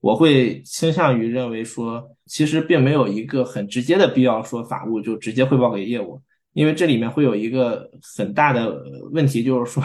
[0.00, 6.20] 我会倾向于认为说，其实并没有一个很直接的必要说法务就直接汇报给业务，
[6.52, 8.80] 因为这里面会有一个很大的
[9.10, 9.82] 问题，就是说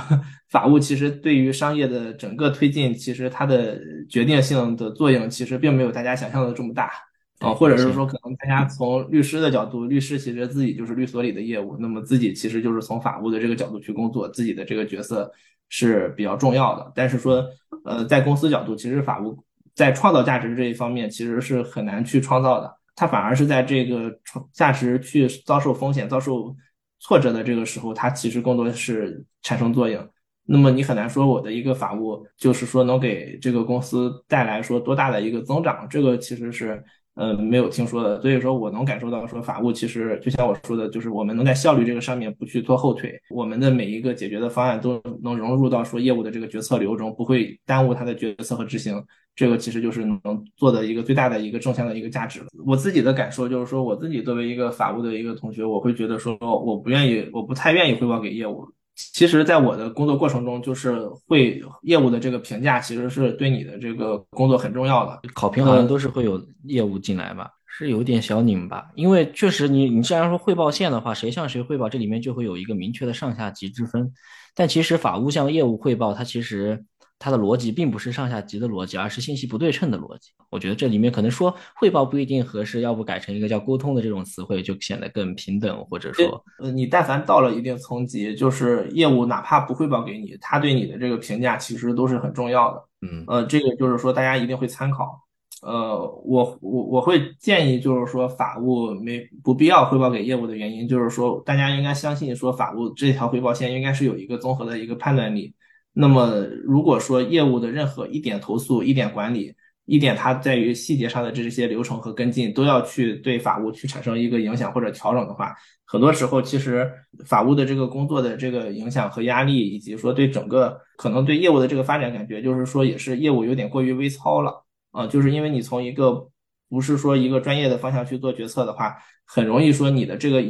[0.50, 6.92] 法务其实对于商业的整个推进，其实它的决定性的作用其实并没有大家想象的这么大
[7.40, 15.32] 啊，或者是说可能大家从律师的角度，律师其实自己就是律所里的业务，那么自己其实就是从法务的这个角度去工作，自己的这个角色
[15.70, 17.44] 是比较重要的，但是说
[17.86, 19.36] 呃在公司角度，其实法务。
[19.76, 22.72] 在创造价值这一方面，其实是很难去创造的。
[22.96, 26.56] 它反而是在这个创价值去遭受风险、遭受
[27.00, 30.08] 挫折的这个时候，它其实更多的是产生作用。
[30.46, 36.84] 那么你很难说我的一个法务就是说能给这个公司带来说多大的一个增长，这个其实是。
[37.14, 48.96] 呃，没有听说的，所以说我能感受到，说法务其实就像我说的，就是我们能在效率这个上面不去拖后腿，我们的每一个解决的方案都能融入到说业务的这个决策流中，不会耽误他的决策和执行，
[49.36, 50.20] 这个其实就是能
[50.56, 52.48] 做的一个最大的一个正向的一个价值了。
[52.66, 58.68] 我自己的感受就是说，我自己作为一个法务的一个同学，我会觉得说，我不愿意，我不太愿意汇报给业务。
[58.94, 65.20] 其实，在我的工作过程中，就是会业务的这个评价，其实是对你的这个工作很重要的。
[65.34, 68.92] 考评好像都是会有业务进来吧，是有点小拧巴。
[68.94, 74.12] 因为确实，你你既然说汇报线的话，谁向谁汇报，这里面就会有一个明确的上下级之分。
[74.54, 76.84] 但其实法务向业务汇报，它其实
[77.24, 80.32] 它的逻辑并不是上下级的逻辑，而是信息不对称的逻辑。
[80.50, 92.84] 我觉得这里面可能说汇报不一定合适，要不改成一个叫沟通的这种词汇，就显得更平等，或者说，呃，你但凡到了一定层级，就是业务哪怕不汇报给你，他对你的这个评价其实都是很重要的。
[93.02, 95.22] 嗯，呃，这个就是说大家一定会参考。
[95.62, 95.96] 呃，
[96.26, 105.54] 我我我会建议就是说法务没不必要汇报给业务的原因，就是说大家应该相信说法务这条汇报线应该是有一个综合的一个判断力。
[105.94, 109.54] 那么，如果说业务的任何一点投诉、一点管理、
[109.86, 115.54] 一点它在于细节上的这些流程和跟进，都要去对法务去产生一个影响或者调整的话，
[115.86, 116.90] 很多时候其实
[117.26, 126.30] 法务的这个工作的这个影响和压力，以及说对整个可能对业务的这个发展感觉，就是说也是业务有点过于微操了啊，就是因为你从一个
[126.70, 130.42] 不是说一个专业的方向去做决策的话，很容易说你的这个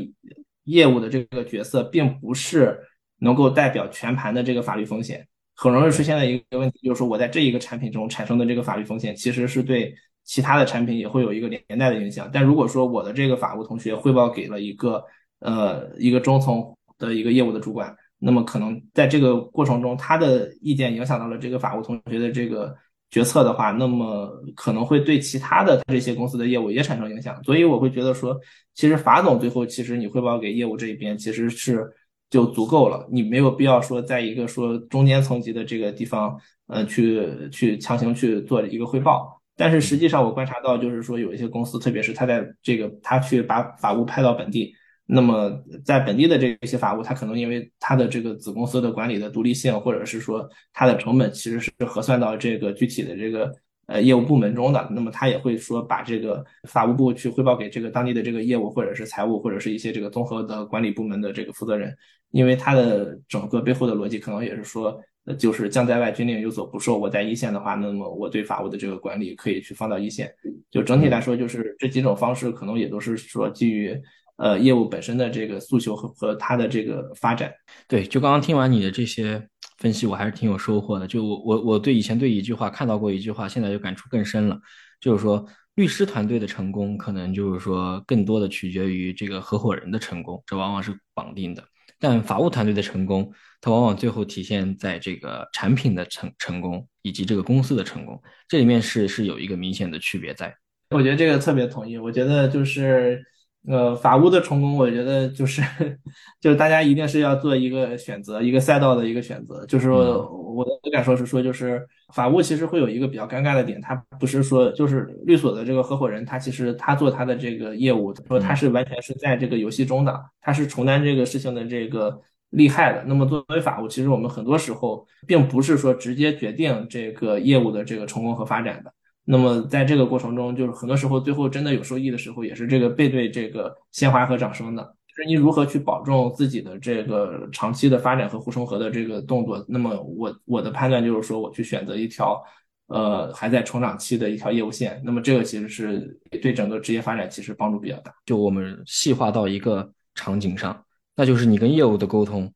[0.66, 2.80] 业务的这个角色并不是
[3.18, 5.28] 能够代表全盘的这个法律风险。
[5.62, 9.93] 很容易出现的一个问题就是说，我在这一个产品中产生的这个法律风险，其实是对
[10.24, 12.28] 其他的产品也会有一个连带的影响。
[12.34, 15.05] 但如果说我的这个法务同学汇报给了一个
[15.39, 16.66] 呃一个中层
[16.97, 22.76] 的一个业务的主管，那么可能在这个过程中，他的意见影响到了这个法务同学的这个
[23.12, 27.39] 决策的话，那么可能会对其他的这些公司的业务也产生影响。
[27.43, 28.36] 所以我会觉得说，
[28.74, 31.88] 其实法总最后其实你汇报给业务这一边，其实是。
[32.32, 39.39] 就足够了，你没有必要说在一个说中间层级的这个地方，呃，去去强行去做一个汇报。
[39.55, 44.73] 但是实际上我观察到，就是说有一些公司，特别是他在这个他去把法务派到本地，
[45.05, 45.51] 那么
[45.86, 53.51] 在本地的这些法务，他可能因为他的这个子公司的管理的独立性，或者是说他的成本其实是核算到这个具体的这个。
[53.88, 61.93] 呃，业务部门中的，那么他也会说把这个法务部去汇报给这个当地的这个业务或者是财务或者是一些这个综合的管理部门的这个负责人，
[62.32, 64.97] 因为他的整个背后的逻辑可能也是说，
[65.38, 66.97] 就是将在外，军令有所不受。
[66.97, 70.34] 我在一线的话，那么我对法务的这个管理可以去放到一线。
[70.69, 73.99] 就整体来说，就是这几种方式可能也都是说基于
[74.42, 77.50] 呃业务本身的这个诉求和和它的这个发展。
[77.88, 79.48] 对，就刚刚听完你的这些。
[79.78, 84.56] 分析我还是挺有收获的，就我我我对以前对一句话看到过一句话，现在就感触更深了，
[85.00, 91.64] 就是说律师团队的成功可能就是说更多的取决于这个合伙人的成功，这往往是绑定的。
[92.00, 100.56] 但法务团队的成功，它往往最后体现在这个产品的成成功以及这个公司的成功，这里面是是有一个明显的区别在。
[100.92, 103.20] 我觉得这个特别同意，我觉得就是。
[103.68, 105.62] 呃，法务的成功，我觉得就是，
[106.41, 109.64] 就是大家一定是要做一个选择，一个赛道的一个选择。
[109.68, 123.03] 就是我的感受是说，就是法务其实会有一个比较尴尬的点，他不是说就是律所的这个合伙人，他其实他做他的这个业务，说他是完全是在这个游戏中的，他是承担这个事情的这个利害的。
[123.05, 128.91] 那么作为法务，其实我们很多时候并不是说直接决定这个业务的这个成功和发展的。
[129.24, 134.84] 那么在这个过程中，就是很多时候最后真的有收益的时候，也是这个背对这个鲜花和掌声的。
[135.07, 139.63] 就是你如何去保证自己的这个长期的发展和护城河的这个动作。
[139.67, 142.41] 那么我我的判断就是说，我去选择一条，
[142.88, 144.99] 呃，还在成长期的一条业务线。
[145.05, 148.13] 那么这个其实是对整个职业发展其实帮助比较大。
[148.26, 150.84] 就我们细化到一个场景上，
[151.15, 152.51] 那就是你跟业务的沟通，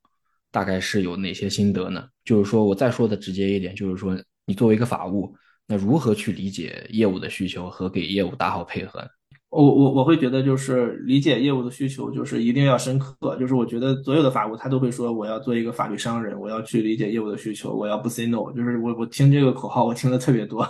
[0.49, 2.03] 大概是有哪些心得呢？
[2.23, 5.35] 就是说我再说的直接一点，就是说你作为一个法务。
[5.67, 9.07] 那如何去理解业务的需求和给业务打好配合呢？
[9.49, 13.37] 我我我会觉得就是理解业务的需求，就是一定要深刻。
[13.39, 18.51] 就是我觉得所有的法务他都会说，我要做一个法律商人，我要去理解业务的需求，我要不 say no。
[18.53, 20.67] 就是我我听这个口号，我听的特别多。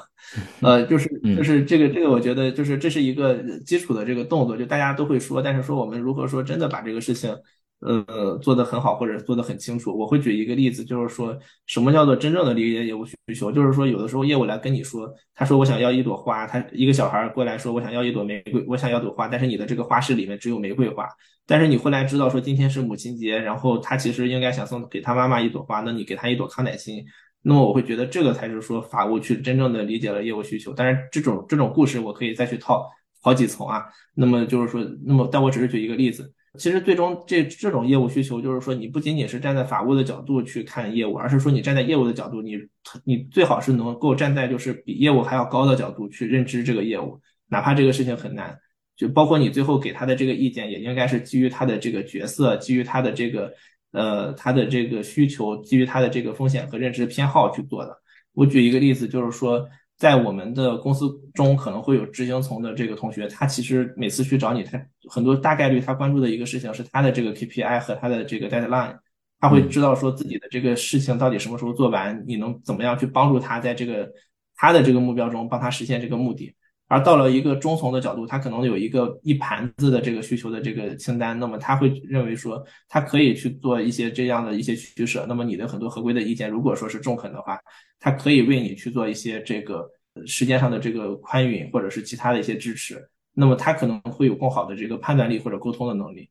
[0.62, 7.36] 呃，就是就是这个这个，我觉得就是这是一个基础的这个动作，就大家都会说，但是说我们如何说真的把这个事情。
[7.82, 9.96] 呃，做得很好，或者做得很清楚。
[9.96, 13.52] 我会举一个例子，就是说什么叫做真正的理解业务需求？
[13.52, 21.08] 就是说，有的时候业务来跟你说，他说我想要一朵花，他一个小孩过来说我想要一朵玫瑰，我想要朵花，但是你的这个花市里面只有玫瑰花。
[21.46, 27.06] 但是你后来知道说今天是母亲节，然后他其实应该想送给他妈妈一朵花，那你给他一朵康乃馨。
[27.44, 30.74] 那么我会觉得这个才是说法务去真正的理解了业务需求。
[30.74, 32.90] 但是这种这种故事我可以再去套
[33.22, 33.84] 好几层啊。
[34.16, 36.34] 那么就是说，那么但我只是举一个例子。
[36.58, 42.58] 其实最终这这种业务需求，就是说你不仅仅是站在法务的角度去看业务，而是说你站在业务的角度，你
[43.04, 48.58] 你最好是能够站在就是比业务还要高的角度去认知这个业务，哪怕这个事情很难，
[48.96, 53.54] 就包括你最后给他的这个意见，也应该是基于他的这个角色，基于他的这个
[53.92, 57.98] 呃他的这个需求，基于他的这个风险和认知偏好去做的。
[58.34, 59.68] 我举一个例子，就是说。
[59.98, 64.80] 在我们的公司中，可能会有执行层的这个同学，他其实每次去找你，他
[65.10, 68.98] 很多大概率他关注的一个事情是他的这个 KPI 和他的这个 deadline。
[69.40, 74.10] 他会知道说自己的这个事情到底什么时候做完，你能怎么样去帮助他在这个
[74.56, 76.56] 他的这个目标中帮他实现这个目的。
[76.88, 85.26] 而到了一个中层的角度，他可能有一个一盘子的这个需求的这个清单，那么他会认为说他可以去做一些这样的一些取舍。
[85.28, 87.60] 那么你的很多合规的意见，如果说是中肯的话，
[88.00, 89.90] 他可以为你去做一些这个
[90.28, 93.04] 时间上的这个宽允，或者是其他的一些支持。
[93.34, 96.30] 那么他可能会有更好的这个判断力或者沟通的能力。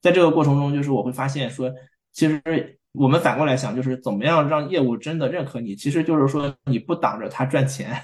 [0.00, 1.68] 在这个过程中，就是我会发现说，
[2.12, 2.40] 其实
[2.92, 8.00] 我们反过来想，就是怎么样让业务真的认可你，其实就是说你不挡着他赚钱。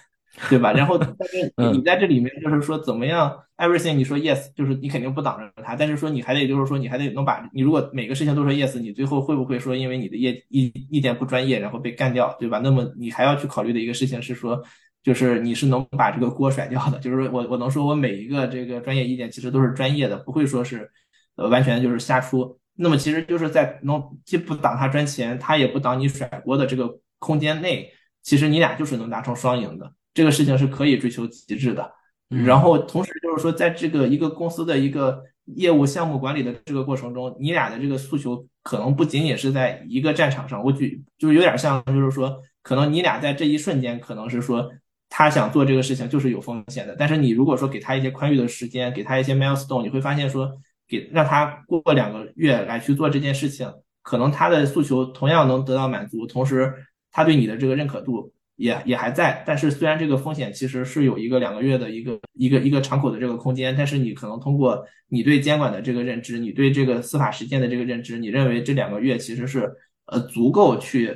[0.49, 0.73] 对吧？
[0.73, 12.61] 然后， 但是你在这里面就是说怎么样？Everything 你说 yes，就是你肯定不挡着他，但是说你还得就是说你还得能把你如果每个事情都说 yes，你最后会不会说因为你的业意意见不专业，然后被干掉，对吧？
[12.63, 14.61] 那么你还要去考虑的一个事情是说，
[15.03, 20.91] 就是你是能把这个锅甩掉的，就是我我能说我每一个这个专业意见其实都是专业的，不会说是
[21.37, 22.59] 呃完全就是瞎出。
[22.75, 29.93] 那么其实就是在能既不挡他赚钱，他也不挡你甩锅的这个空间内，其实你俩就是能达成双赢的。
[30.15, 31.91] 这个事情是可以追求极致的，
[32.29, 35.23] 然后同时就是说，在这个一个公司的一个
[35.57, 40.63] 业务项目管理的这个过程中，你俩的这个诉求可能不仅仅是在一个战场上。
[40.63, 44.71] 我举就是有点像，就是说，可能你俩在这一瞬间，可能是说
[45.09, 50.51] 他想做这个事情就是有风险的，但是你如果说给他一些宽裕的时间，给他一些 milestone，你会发现说，
[50.87, 53.71] 给让他过两个月来去做这件事情，
[54.03, 56.73] 可能他的诉求同样能得到满足，同时
[57.11, 58.33] 他对你的这个认可度。
[58.63, 69.69] 也也还在，但是虽然这个风险其实是有一个两个月的一个一个一个敞口的这个空间，但是你可能通过你对监管的这个认知，你对这个司法实践的这个认知，你认为这两个月其实是
[70.07, 71.13] 呃足够去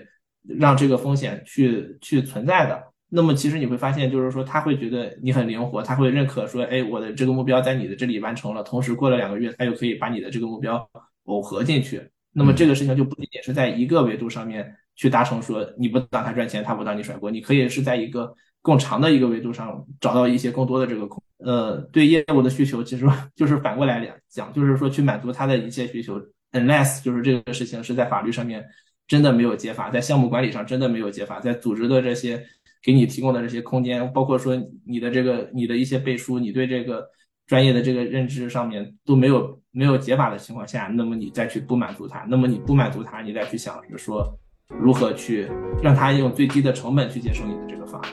[0.59, 2.83] 让这个风险去去存在的。
[3.09, 10.85] 那么其实你会发现，就是说他会觉得你很灵活，他会认可说，哎，我的这个目标在你的这里完成了，同时过了两个月，他又可以把你的这个目标
[11.25, 12.03] 耦合进去。
[12.33, 14.75] 那么这个事情就不仅仅是在一个维度上面。
[14.97, 26.21] 去达成说你不让他赚钱，他不让你甩锅，你可以是在一个更长的一个维度上找到一些更多的这个空，呃，对业务的需求其实就是反过来讲，就是说去满足他的一切需求
[26.53, 28.65] ，unless 就是这个事情是在法律上面
[29.07, 32.43] 真的没有解法，在项目管理上真的没有解法，在组织的这些
[32.83, 37.07] 给你提供的这些空间，包括说你的这个你的一些背书，你对这个
[37.47, 44.27] 专业的这个认知上面都没有没有解法的情况下，那么你再去不满足他，那么你不满足他，你再去想着说。
[44.69, 45.49] 如何去
[45.83, 48.13] 让他用最低的成本去接受你的这个方案？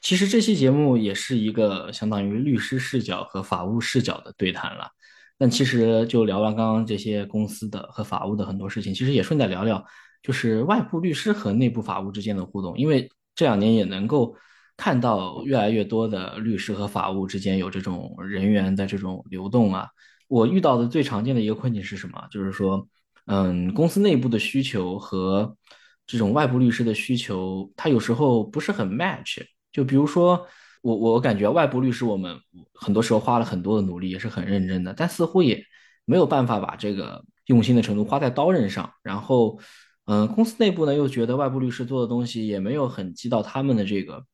[0.00, 4.88] 其实这期节目也是一个相当于律师视角和法务视角的对谈了。
[5.36, 9.84] 但其实就聊完刚刚这些公司的和法务的很多事情，其实也顺带聊聊，
[10.22, 14.34] 就是外部律师和内部法务之间的互动，因为这两年也能够。
[14.78, 19.88] 看到越来越多的律师和法务之间有这种人员的这种流动啊，
[20.28, 22.26] 我遇到的最常见的一个困境是什么？
[22.30, 22.88] 就是说，
[23.26, 25.56] 嗯，公司内部的需求和
[26.06, 29.42] 这种外部律师的需求，它有时候不是很 match。
[29.72, 30.46] 就比如说，
[30.80, 32.36] 我我感觉外部律师我们
[32.72, 35.60] 很多时候花了很多的努力，也是很认真的，但似乎也
[36.04, 38.88] 没有办法把这个用心的程度花在刀刃上。
[39.02, 39.58] 然后，
[40.04, 44.24] 嗯，公司内部呢又觉得外部律师做的东西也没有很激到他们的这个。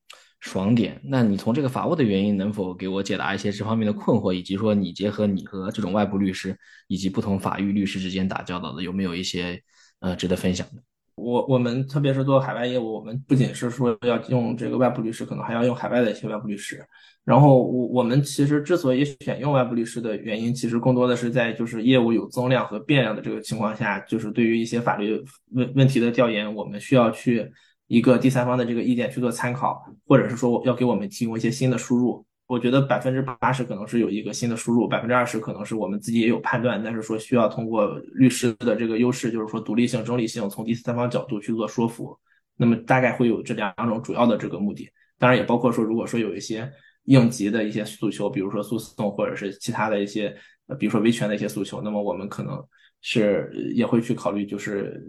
[0.45, 6.55] 爽点，那你从这个法务的原因能否给我解答一些这方面的困惑，以及说你结合你和这种外部律师
[6.87, 9.59] 以及不同法域律师之间打交道的，有没有一些
[10.01, 10.83] 呃值得分享的？
[11.15, 16.85] 我我们特别是做海外业务，我们不仅是说要用这个外部律师，可能还要用海外的一些外部律师。
[17.25, 27.51] 然后我我们其实之所以选用外部律师的原因，其实更多的是在就是业务有增量和变量的这个情况下，就是对于一些法律问问题的调研，我们需要去。
[27.87, 32.25] 一个第三方的这个意见去做参考，或者是说要给我们提供一些新的输入。
[32.47, 42.17] 我觉得百分之八十可能是有一个新的输入，百分之二十可能是我们自己也有判断，但是说需要通过律师的这个优势，就是说独立性、中立性，从第三方角度去做说服。
[42.57, 46.71] 那么大概会有这两种主要的这个目的，当然也包括说，如果说有一些
[47.05, 50.37] 应急的一些诉求，比如说诉讼或者是其他的一些，
[50.79, 52.63] 比如说维权的一些诉求，那么我们可能
[53.01, 55.03] 是也会去考虑，就是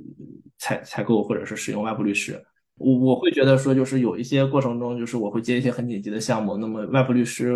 [0.57, 2.41] 采采购或者是使用外部律师。
[2.78, 7.55] 我我会觉得说，就是有一些过程中，就是我会接一些很紧急的项目，那么外部律师，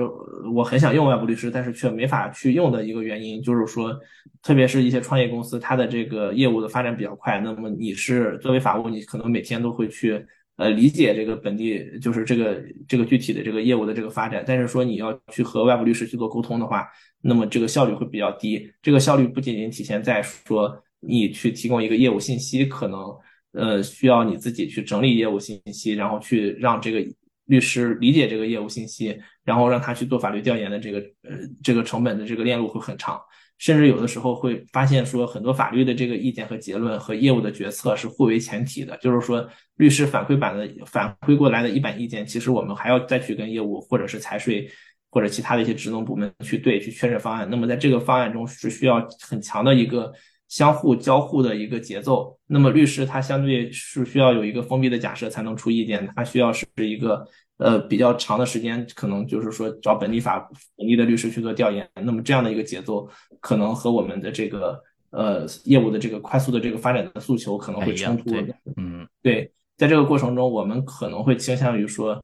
[0.53, 3.93] 我很想用外部律师，但是却没法去用的一个原因，就是说，
[4.41, 16.87] 特别是一些创业公司，它的这个业务的发展比较快，那么你是作为法务，你可能每天都会去呃理解这个本地，就是这个这个具体的这个业务的这个发展，但是说你要去和外部律师去做沟通的话，
[17.21, 18.71] 那么这个效率会比较低。
[18.81, 23.13] 这个效率不仅仅体现在说你去提供一个业务信息可能。
[23.53, 27.03] 呃，需要你自己去整理业务信息，然后去让这个
[27.45, 33.19] 律师理解这个业务信息，然后让他去做法律调研的这个呃这个成本的这个链路会很长，
[33.57, 44.69] 甚至有的时候会发现说很多法律的这个意见和结论和业务的决策是互为前提的，就是说律师反馈版的反馈过来的一版意见，其实我们还要再去跟业务或者是财税
[45.09, 47.49] 或者其他的一些职能部门去对去确认方案。
[47.49, 50.13] 那么在这个方案中是需要很强的一个。
[50.49, 57.23] 相互交互的一个节奏，那么律师他相对是需要有一个封闭的假设才能出意见，他需要是一个
[57.59, 60.39] 呃比较长的时间，可能就是说找本地法
[60.75, 63.07] 本地的律师去做调研，那么这样的一个节奏
[63.39, 64.81] 可能和我们的这个
[65.11, 68.31] 呃业务的这个快速的这个发展的诉求可能会冲突。
[68.75, 72.19] 嗯，对，在这个过程中，我们可能会倾向于说，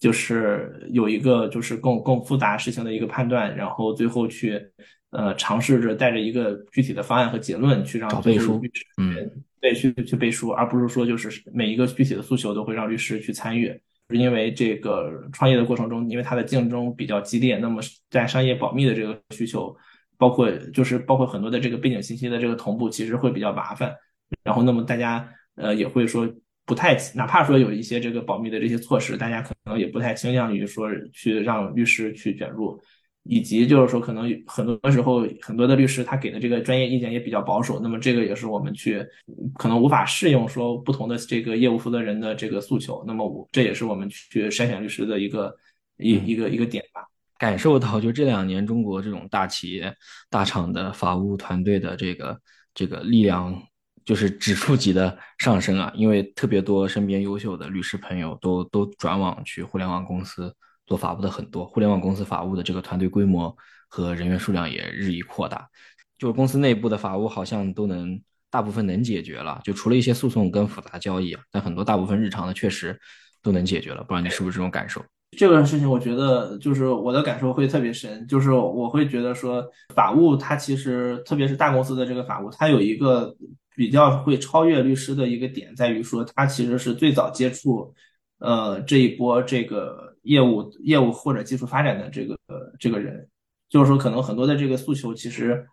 [0.00, 4.66] 就是有一个就是更更复杂事情的一个判断，然后最后去。
[5.16, 8.60] 呃，尝试着带着一个具体的方案和结论去让背书，
[8.98, 9.30] 嗯，
[9.62, 13.68] 对，去去背书，而不是说就是每一个具体的诉求都会让律师去参与。
[14.10, 19.74] 是因为这个创业的过程中，因为它的竞争比较激烈，那么在商业保密的这个需求，
[20.18, 23.94] 包括就是包括很多的这个背景信息的这个同步，其实会比较麻烦。
[24.44, 26.28] 然后，那么大家呃也会说
[26.66, 32.78] 不太，哪怕说有一些这个保密的这些措施，大家可能也不太倾向于说去让律师去卷入。
[33.28, 39.04] 以及就是说，可能很多时候很多的律师他给的这个专业意见也比较保守，那么这个也是我们去
[39.54, 45.54] 可能无法适应说不同的这个业务负责人的这个诉求，那么我这也是我们去筛选律师的一个
[45.98, 47.02] 一一个一个点吧。
[47.38, 49.94] 感受到就这两年中国这种大企业
[50.30, 52.40] 大厂的法务团队的这个
[52.74, 53.54] 这个力量
[54.04, 60.54] 就是指数级的上升啊，因为特别多身边优秀的律师朋友都都转往去互联网公司。
[60.86, 63.54] 做法务的很多，互联网公司法务的这个团队规模
[63.88, 65.68] 和人员数量也日益扩大，
[66.16, 68.20] 就是公司内部的法务好像都能
[68.50, 72.96] 大部分能解决了，就除了一些诉讼跟复杂交易啊，但很多大部分日常的确实
[73.42, 74.02] 都能解决了。
[74.04, 75.04] 不知道你是不是这种感受？
[75.36, 83.34] 这个事情我觉得就是我的感受会特别深，就是我会觉得说法务它其实特别是大公司的这个法务，它有一个
[83.74, 87.92] 比较会超越律师的一个点，在于说它其实是最早接触
[88.38, 90.14] 呃这一波这个。
[90.26, 92.38] 业务、业务或者技术发展的这个
[92.78, 93.26] 这个人，
[93.68, 95.66] 就是说，可能很多的这个诉求，其实，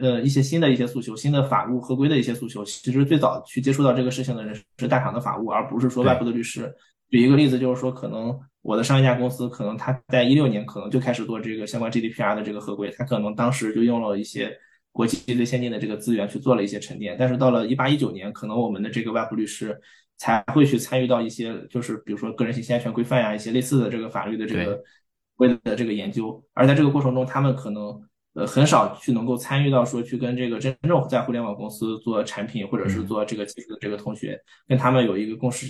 [0.00, 6.72] 呃，一些新的一些诉求、新的法务合规的一些诉求，其实最早去接触到这个事情的人是大厂的法务，而不是说外部的律师。
[7.08, 14.56] 举一个例子，就是说，可能我的上一家公司，可能他在一六年可能就开始做这个相关 GDPR 的这个合规，他可能当时就用了一些
[14.92, 19.80] 国际最先进的这个资源去做了一些沉淀，但是到了一八一九年，可能我们的这个外部律师。
[20.20, 24.78] 才会去参与到一些，就是比如说个人信息安全规范呀，一些类似的这个法律的这个
[25.34, 26.44] 规的这个研究。
[26.52, 27.98] 而在这个过程中，他们可能
[28.34, 35.66] 呃很少去能够参与到说去跟这个真正在互联网公司做产品或者是做这个技术的这个同学，跟他们有一个共识、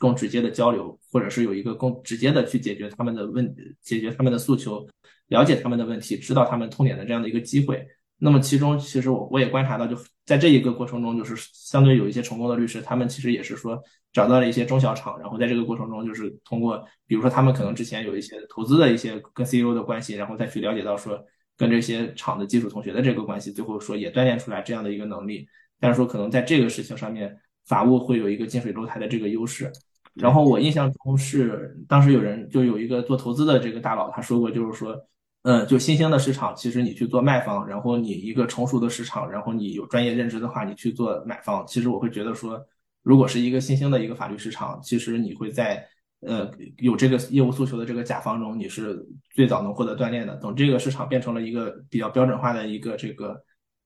[0.00, 4.84] 更直接的交流，或者是有一个更直接的去解决他们的问、解决他们的诉求、
[5.28, 7.86] 了解他们的问题、知道他们痛点的这样的一个机会。
[8.24, 21.20] 那么其中，其实我我也观察到，就在这一个过程中，就是相对有一些成功的律师，他们其实也是说找到了一些中小厂，然后在这个过程中，就是通过，比如说他们可能之前有一些投资的一些跟 CEO 的关系，然后再去了解到说
[21.56, 25.44] 跟这些厂的技术同学的这个关系，最后说也锻炼出来这样的一个能力。
[25.80, 29.68] 但是说可能在这个事情上面，法务会有一个近水楼台的这个优势。
[30.14, 34.96] 然后我印象中是当时有人就有一个做投资的这个大佬，他说过，就是说。
[35.42, 42.64] 嗯，就新兴的市场，其实你去做卖方，然后你一个成熟的市场，然后你有专业认知的话，你去做买方，其实我会觉得说，
[43.02, 45.84] 如果是一个新兴的一个法律市场，其实你会在
[46.20, 50.36] 呃有这个业务诉求的这个甲方中，你是最早能获得锻炼的。
[50.36, 53.42] 等这个市场变成了一个比较标准化的一个这个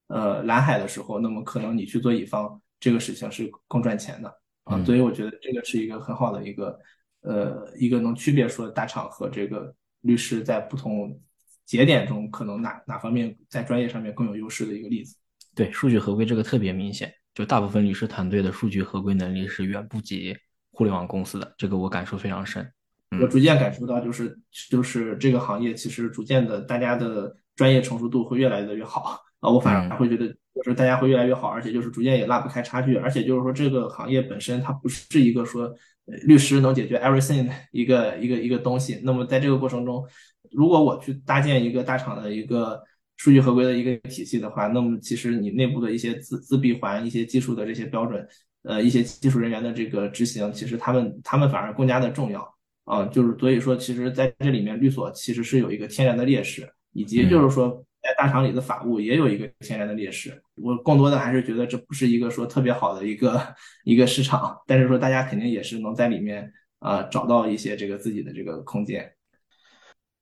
[0.08, 4.30] 呃蓝海的时候，那么可能你去做乙方这个事情是更赚钱的
[4.64, 4.84] 啊。
[4.84, 6.78] 所以我觉得这个是一个很好的一个
[7.22, 11.18] 呃一个能区别说大厂和这个律师在不同。
[11.66, 15.16] 节点中可能哪哪方面在专业上面更有优势的一个例子？
[15.54, 20.36] 对，数据合规这个特别明显，就大部分律师团队的数据合规能力是远不及
[20.70, 22.70] 互联网公司的，这个我感受非常深。
[23.20, 24.38] 我逐渐感受到，就是
[24.70, 35.74] 就是这个行业其实逐渐的，大家的专业成熟度会越来越好啊，我反而会觉得就是大家会越来越好，而且就是逐渐也拉不开差距，而且就是说这个行业本身它不是一个说
[36.26, 40.06] 律师能解决 everything 一个一个一个东西，那么在这个过程中。
[40.56, 42.82] 如果我去搭建一个大厂的一个
[43.18, 48.26] 数据合规的一个体系的话，那么其实你内部的一些自自闭环、一些技术的这些标准，
[48.62, 52.54] 呃，一些技术人员的这个执行，其实他们他们反而更加的重要
[52.84, 53.04] 啊。
[53.04, 60.42] 就是所以说，其实在这里面，律所其实是有一个天然的劣势，以及就是说，在大厂里的法务也有一个天然的劣势。
[60.54, 63.40] 我更多的还是觉得这不是一个说特别好的一个
[63.84, 66.50] 一个市场，但是说大家肯定也是能在里面。
[66.78, 69.10] 啊找到一些这个自己的这个空间。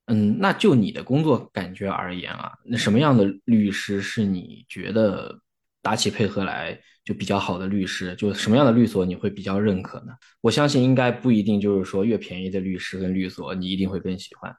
[0.07, 5.39] 嗯，那就你的工作感觉而言啊，那什么样的律师是你觉得
[5.81, 8.15] 打起配合来就比较好的律师？
[8.15, 10.13] 就什么样的律所你会比较认可呢？
[10.41, 14.55] 我相信应该不一定，就是说越便宜的律师跟律所你一定会更喜欢。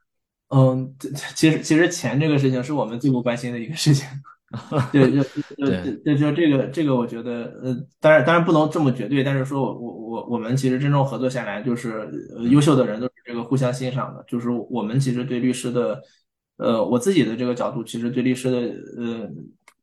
[0.49, 0.95] 嗯，
[1.35, 4.07] 其实其实钱这个事情是我们最不关心的一个事情。
[4.93, 12.09] 对，就就就就这个这个，我觉得呃，当然当然不能这么绝对，但是说我我我我们其实真正合作下来，就是
[12.49, 14.25] 优秀的人都是这个互相欣赏的。
[14.27, 16.01] 就是我们其实对律师的，
[16.57, 18.59] 呃，我自己的这个角度，其实对律师的
[19.01, 19.31] 呃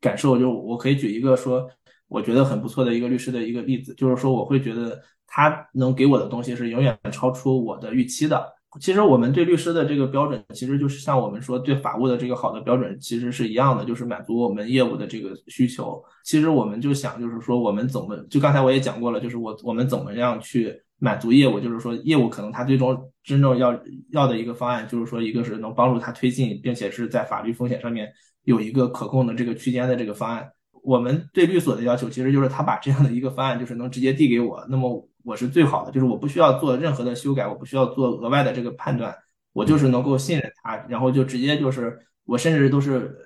[0.01, 1.65] 感受，就我可以举一个说，
[2.07, 8.51] 我觉得很不错的一个律师的一个例子，就是说我会觉得他能给我的东西是永远超出我的预期的。
[8.81, 16.03] 其实我们对律师的这个标准，其实就是像我们说对法务的这个好的标准，其实是一样的，就是满足我们业务的这个需求。
[16.25, 23.79] 其实我们就想，就是说我们怎么，就刚才我也讲过了，就是我我们怎么样去满足业务，就是说业务可能他最终真正要
[24.11, 28.11] 要的一个方案，就是说一个是能帮助他推进，并且是在法律风险上面
[28.43, 30.51] 有一个可控的这个区间的这个方案。
[30.83, 35.09] 我们对律所的要求，其实就是他把这样的一个方案，就是能直接递给我，那么。
[35.25, 39.15] 我是最好的，就是我不需要做任何的修改，我不需要做额外的这个判断，
[39.53, 43.17] 我就是能够信任他，然后就直接就是我甚至都是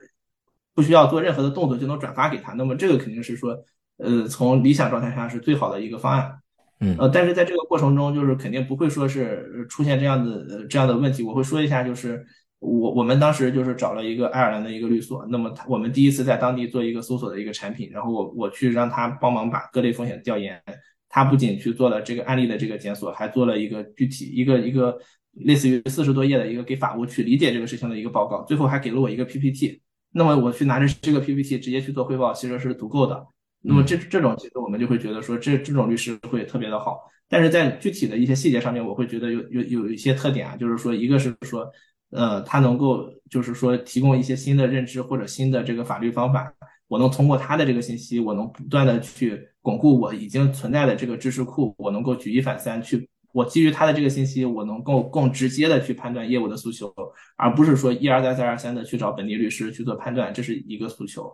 [0.76, 2.54] 不需要做任何的动作就能转发给他。
[2.54, 3.58] 那么这个肯定是说，
[3.98, 6.38] 呃，从理想状态下是最好的一个方案。
[6.80, 11.24] 嗯，呃，但是在这个过程中，就是肯定不会说是出现这样的这样的问题。
[11.24, 12.26] 我会说一下，就是
[12.60, 20.62] 我我们当时就是找了一个爱尔兰的一个律所，那么他我们第一次在当地做一个搜索的一个产品，然后我我去让他帮忙把各类风险调研。
[21.10, 24.96] 他不仅去做了这个案例的这个检索，还做了一个具体一个一个
[25.32, 29.82] 类似于四十多页的一个给法务去理解这个事情的一个报告，最后还给了我一个 PPT。
[30.12, 33.26] 那么我去拿着这个 PPT 直接去做汇报，其实是足够的。
[33.62, 37.00] 那么这这种其实我们就会觉得说，这这种律师会特别的好。
[37.30, 41.70] 但是在具体的一些细节上面，我会觉得有有有一些特点啊，就是说一个是说，
[42.12, 46.54] 呃，他能够就是说提供一些新的认知或者新的这个法律方法。
[46.88, 56.94] 我能通过他的这个信息，我能不断的去巩固我已经存在的这个知识库，我能够举一反三，去我基于他的这个信息，我能够更直接的去判断业务的诉求，
[57.36, 61.30] 而不是说一而再再而三的去找本地律师去做判断，这是一个诉求。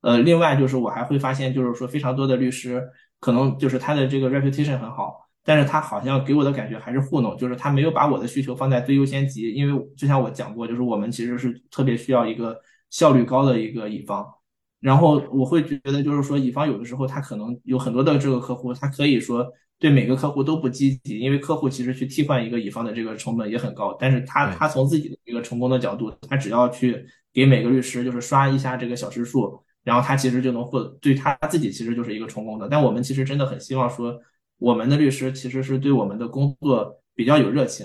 [0.00, 2.82] 呃，另外就是我还会发现，就是说非常多的律师
[3.18, 14.26] 可能就是他的这个 reputation 很好，但是他好像给我的感觉还是糊弄，就是他没有把我的需求放在最优先级，因为就像我讲过，就是我们其实是特别需要一个效率高的一个乙方。
[14.80, 19.46] 然后我会觉得，就是说，乙方有的时候他可能有很多的这个客户，他可以说
[19.78, 23.94] 对每个客户都不积极，因为客户其实去替换一个乙方的这个成本也很高。
[24.00, 32.68] 但是他他从自己的这个成功的角度，他只要去给每个律师就是刷一下这个小时数，然后他其实就能获对他自己其实就是一个成功的。
[32.70, 34.16] 但我们其实真的很希望说，
[34.58, 37.84] 我们的律师其实是对我们的工作比较有热情。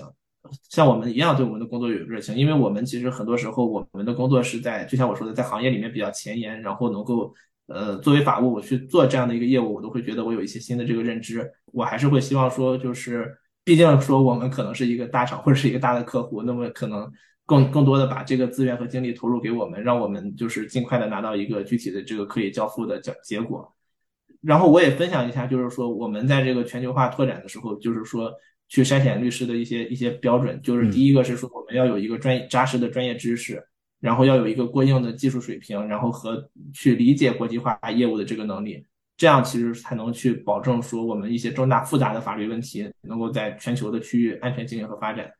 [0.70, 7.34] 像我们一样对我们的工作有热情，因为我们其实很多时候我们的工作是在，就像我说的，在行业里面比较前沿，然后能够，
[7.66, 11.50] 呃，作为法务我去做这样的一个业务，我都会觉得我有一些新的这个认知。
[11.72, 17.10] 我还是会希望说，就是毕竟说我们可能是一个大厂或者是一个大的客户，那么可能
[17.46, 23.72] 更更多的把这个资源和精力投入给我们，让我们就是尽快的拿到一个具体的这个可以交付的结结果。
[24.42, 28.30] 然后我也分享一下，就是说我们在这个全球化拓展的时候，就是说。
[28.68, 33.64] 去筛选律师的一些一些标准，就是第一个是说我们要有一个专业扎实的专业知识，
[34.00, 38.84] 然后要有一个过硬的技术水平，然后和去理解国际化业务的这个能力，
[39.16, 45.30] 这样其实才能去保证说我们一些重大复杂的法律问题能够在全球的区域安全经营和发展。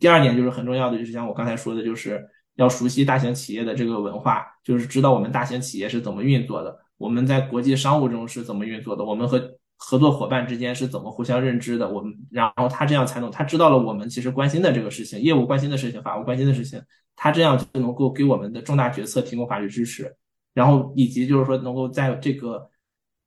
[0.00, 2.26] 第二点就是很重要的，就是像我刚才说的，就是
[2.56, 11.90] 要熟悉大型企业的这个文化，就是知道我们大型企业是怎么运作的，我们在国际商务中是怎么运作的，我们和合作伙伴之间是怎么互相认知的？
[11.90, 16.80] 我们，然后他这样才能，他知道了我们其实关心的这个事情，业务关心的事情，法务关心的事情，
[17.16, 20.14] 他这样就能够给我们的重大决策提供法律支持，
[20.54, 22.70] 然后以及就是说能够在这个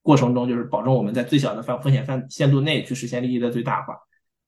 [0.02, 3.94] 过程中，就是保证我们在最小的范风险范限度内去实现利益的最大化。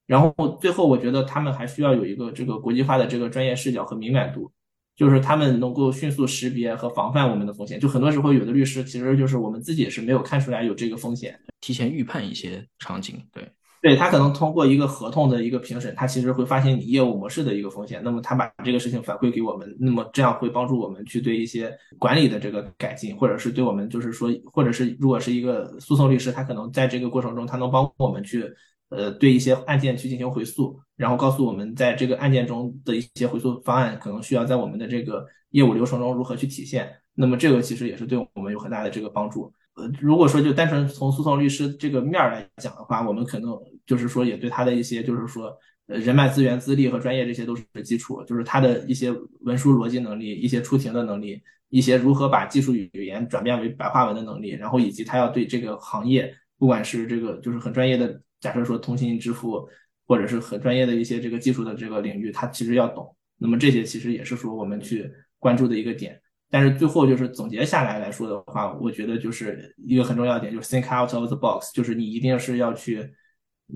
[0.10, 4.52] 然后最后，我觉得他们还需要有一个这个国际化的这个专业视角和敏感度。
[4.99, 13.15] 就是他们能够迅速识别和防范我们的风险，就很多时候有的律师其实就是我们自己是没有看出来有这个风险，提前预判一些场景。
[13.31, 13.49] 对，
[13.81, 28.53] 对他可能通过一个合同的一个评审，他其实会发现你业务模式的一个风险，那么他把这个事情反馈给我们，那么这样会帮助我们去对一些管理的这个改进，或者是对我们就是说，或者是如果是一个诉讼律师，他可能在这个过程中他能帮我们去。
[28.89, 36.89] 呃，对一些案件去进行回溯，然后告诉我们在这个案件中的一些回溯方案，可能需要在我们的这个业务流程中如何去体现。
[37.13, 39.53] 那么这个其实也是对我们有很大的这个帮助。
[39.75, 43.55] 呃，如果说就单纯从诉讼律师这个面儿来讲的话，我们可能
[43.85, 45.55] 就是说也对他的一些就是说
[45.85, 49.11] 人脉资源、资历和专业这些都是基础，就是他的一些
[49.41, 59.67] 文书逻辑能力、一些出庭的能力、一些如何把技术语言转变为白话文的能力，然后以及他要对这个行业，不管是这个就是很专业的，假设说通信支付，
[60.07, 63.15] 或者是很专业的一些这个技术的这个领域，他其实要懂。
[63.37, 66.19] 那么这些其实也是说我们去关注的一个点。
[66.51, 73.07] 但是最后就是总结下来来说的话，我觉得就是一个很重要的点，就是 think out of the box，就是你一定是要去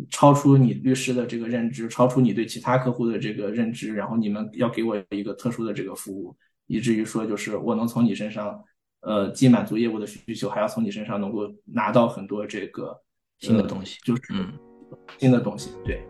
[0.09, 6.35] 超出你律师的这个认知，超出你对其他客户的这个认知，然后你们要给我一个特殊的这个服务，
[6.65, 8.59] 以至于说就是我能从你身上，
[9.01, 12.99] 呃，既满足业务的需求，还要从你身上能够拿到很多这个
[13.39, 14.57] 新的东西，就是嗯
[15.17, 16.01] 新的东西，对。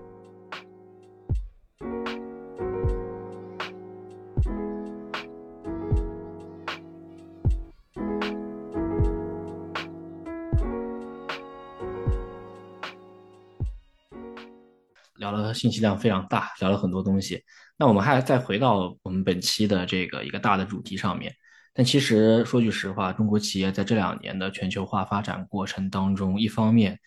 [15.17, 17.41] 聊了信息量非常大，聊了很多东西。
[17.77, 21.33] 那我们还再回到我们本期的这个一个大的主题上面。
[21.73, 26.99] 但其实说句实话，中国企业在这两年的全球化发展过程当中，一方面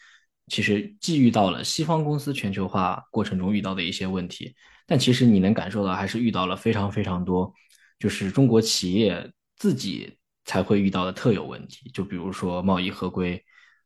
[0.49, 4.55] 其实既遇到了西方公司全球化过程中遇到的一些问题，
[4.87, 7.53] 但其实你能感受到还是遇到了非常非常多，
[7.99, 11.91] 就是中国企业自己才会遇到的特有问题。
[11.95, 13.41] 就比如说贸易合规，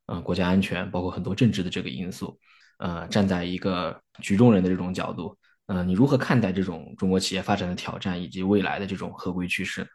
[0.07, 2.39] 嗯，国家安全，包括很多政治的这个因素。
[2.79, 5.37] 呃，站在一个局中人的这种角度，
[5.67, 9.87] 呃，你如何看待这种中国企业发展的挑战以及未来的这种合规趋势？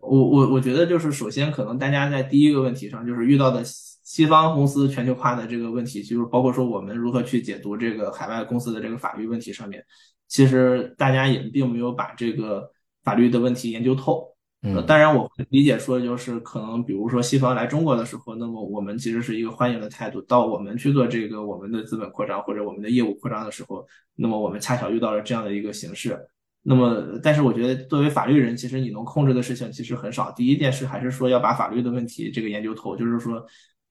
[0.00, 9.84] 我我我觉得就是首先可能大家在第一个问题上就是遇到的西方公司全球化的这个问题，就是包括说我们如何去解读这个海外公司的这个法律问题上面，
[10.26, 12.70] 其实大家也并没有把这个
[13.04, 14.26] 法律的问题研究透。
[14.62, 20.20] 呃，当然，我理解说就是可能，比如说西方来中国的时候，那么我们其实是一个欢迎的态度。
[20.22, 23.86] 到我们去做这个我们的资本扩张或者我们的业务扩张的时候，
[24.16, 26.18] 那么我们恰巧遇到了这样的一个形式。
[26.62, 30.30] 那么，但是我觉得作为法律人，其实你能控制的事情其实很少。
[30.32, 33.44] 第一件事还是说要把法律的问题这个研究透，就是说，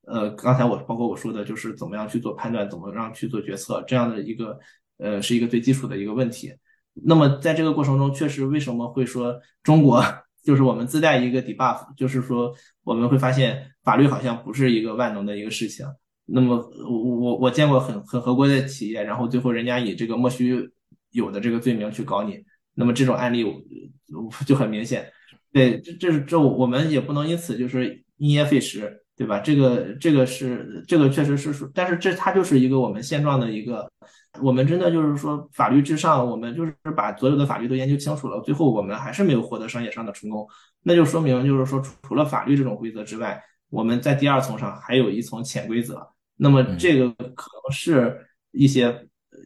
[0.07, 4.59] 呃，刚才我包括我说的就是怎么样去做判断，怎么样去做决策，这样的一个
[4.97, 6.53] 呃是一个最基础的一个问题。
[6.93, 10.03] 那么在这个过程中，确实为什么会说中国？
[10.41, 12.51] 就是我们自带一个 debuff，就是说
[12.85, 15.85] 我们会发现法律好像不是一个万能的一个事情。
[16.25, 16.55] 那么
[16.89, 20.67] 我我我见过很很合规的企业，然后最后人家以这个莫须
[21.11, 22.41] 有的这个罪名去搞你，
[22.79, 23.45] 那么这种案例
[24.47, 25.11] 就很明显。
[25.51, 29.03] 对，这这是这我们也不能因此就是因噎废食。
[29.19, 29.37] 对吧？
[29.37, 33.85] 这个这个是这个确实是但是这它就是一个我们现状的一个，
[34.41, 40.47] 我们真的就是说法律至上，我们就是把所有的法律都研究清楚了，最后我们还是没有获得商业上的成功，
[40.83, 46.07] 那就说明就是说除了法律这种规则之外，我们在第二层上还有一层潜规则，
[46.37, 49.05] 那么这个可能是一些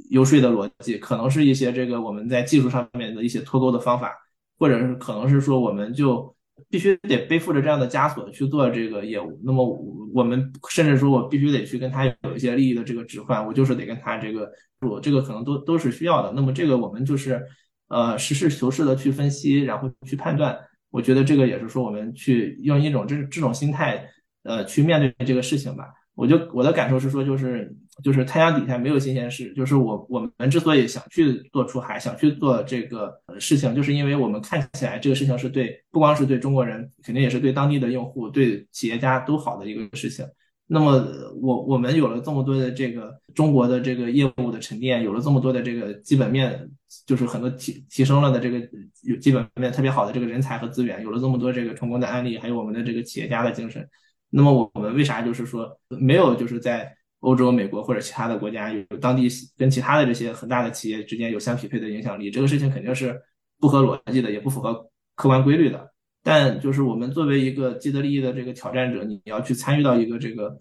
[0.10, 4.14] 游说的逻辑，可能是一些这个我们在技术上面的一些脱钩的方法，
[4.58, 6.36] 或者是可能是说我们就。
[6.70, 9.66] 必须得背负着这样的枷锁去做这个业务，那么
[10.14, 14.50] 我们甚至说我必须得去跟他有一些利益的这个置换，我就是得跟他这个
[14.82, 16.32] 我，这个可能都都是需要的。
[16.32, 17.44] 那么这个我们就是
[17.90, 20.58] 呃实事求是的去分析，然后去判断。
[20.92, 24.08] 我觉得这个也是说我们去用一种这这种心态
[24.44, 25.86] 呃去面对这个事情吧。
[26.16, 29.52] 我就我的感受是说，就是就是太阳底下没有新鲜事。
[29.54, 40.26] 就是我我们之所以想去做出海，想去做这个事情，就是因为我们看起来这个事情是对不光是对中国人，肯定也是对当地的用户、对企业家都好的一个事情。
[40.68, 41.06] 那么
[41.42, 46.70] 我我们有了这么多的这个中国的这个业务的沉淀，有了这么多的这个基本面，
[47.06, 48.60] 就是很多提提升了的这个
[49.02, 53.88] 有基本面特别好的这个人才和资源，有了这么多这个成功的案例，还有我们的这个企业家的精神。
[54.36, 62.32] 那么我们为啥就是说没有就是在欧洲、美国或者其他的国家有当地跟其他的这些很大的企业之间有相匹配的影响力？
[62.32, 63.22] 这个事情肯定是
[63.60, 64.74] 不合逻辑的，也不符合
[65.16, 65.88] 客观规律的。
[66.24, 70.58] 但就是我们作为一个既得利益的这个挑战者，你要去参与到一个这个，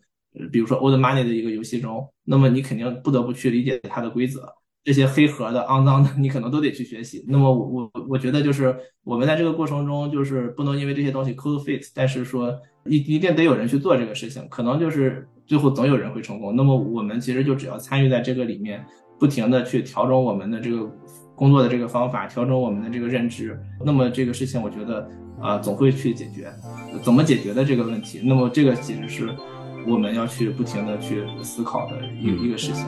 [0.53, 4.47] 比如说 old money 的一个游戏中，那么你肯定不得不去理解它的规则。
[4.85, 7.25] 这些黑盒的、肮脏的，你可能都得去学习。
[7.29, 12.53] 那么我我我觉得就是我们在这个过程中，就是不能因为这些东西 code fit，但是说
[12.85, 16.57] 一一定得有人去做这个事情，可能就是最后总有人会成功。
[16.57, 18.85] 那么我们其实就只要参与在这个里面，
[19.21, 20.91] 不停的去调整我们的这个
[21.37, 25.09] 工作的这个方法，调整我们的这个认知，那么这个事情我觉得
[25.41, 26.53] 啊总会去解决。
[27.03, 28.21] 怎么解决的这个问题？
[28.25, 29.29] 那么这个其实是
[29.87, 32.85] 我们要去不停的去思考的一一个事情。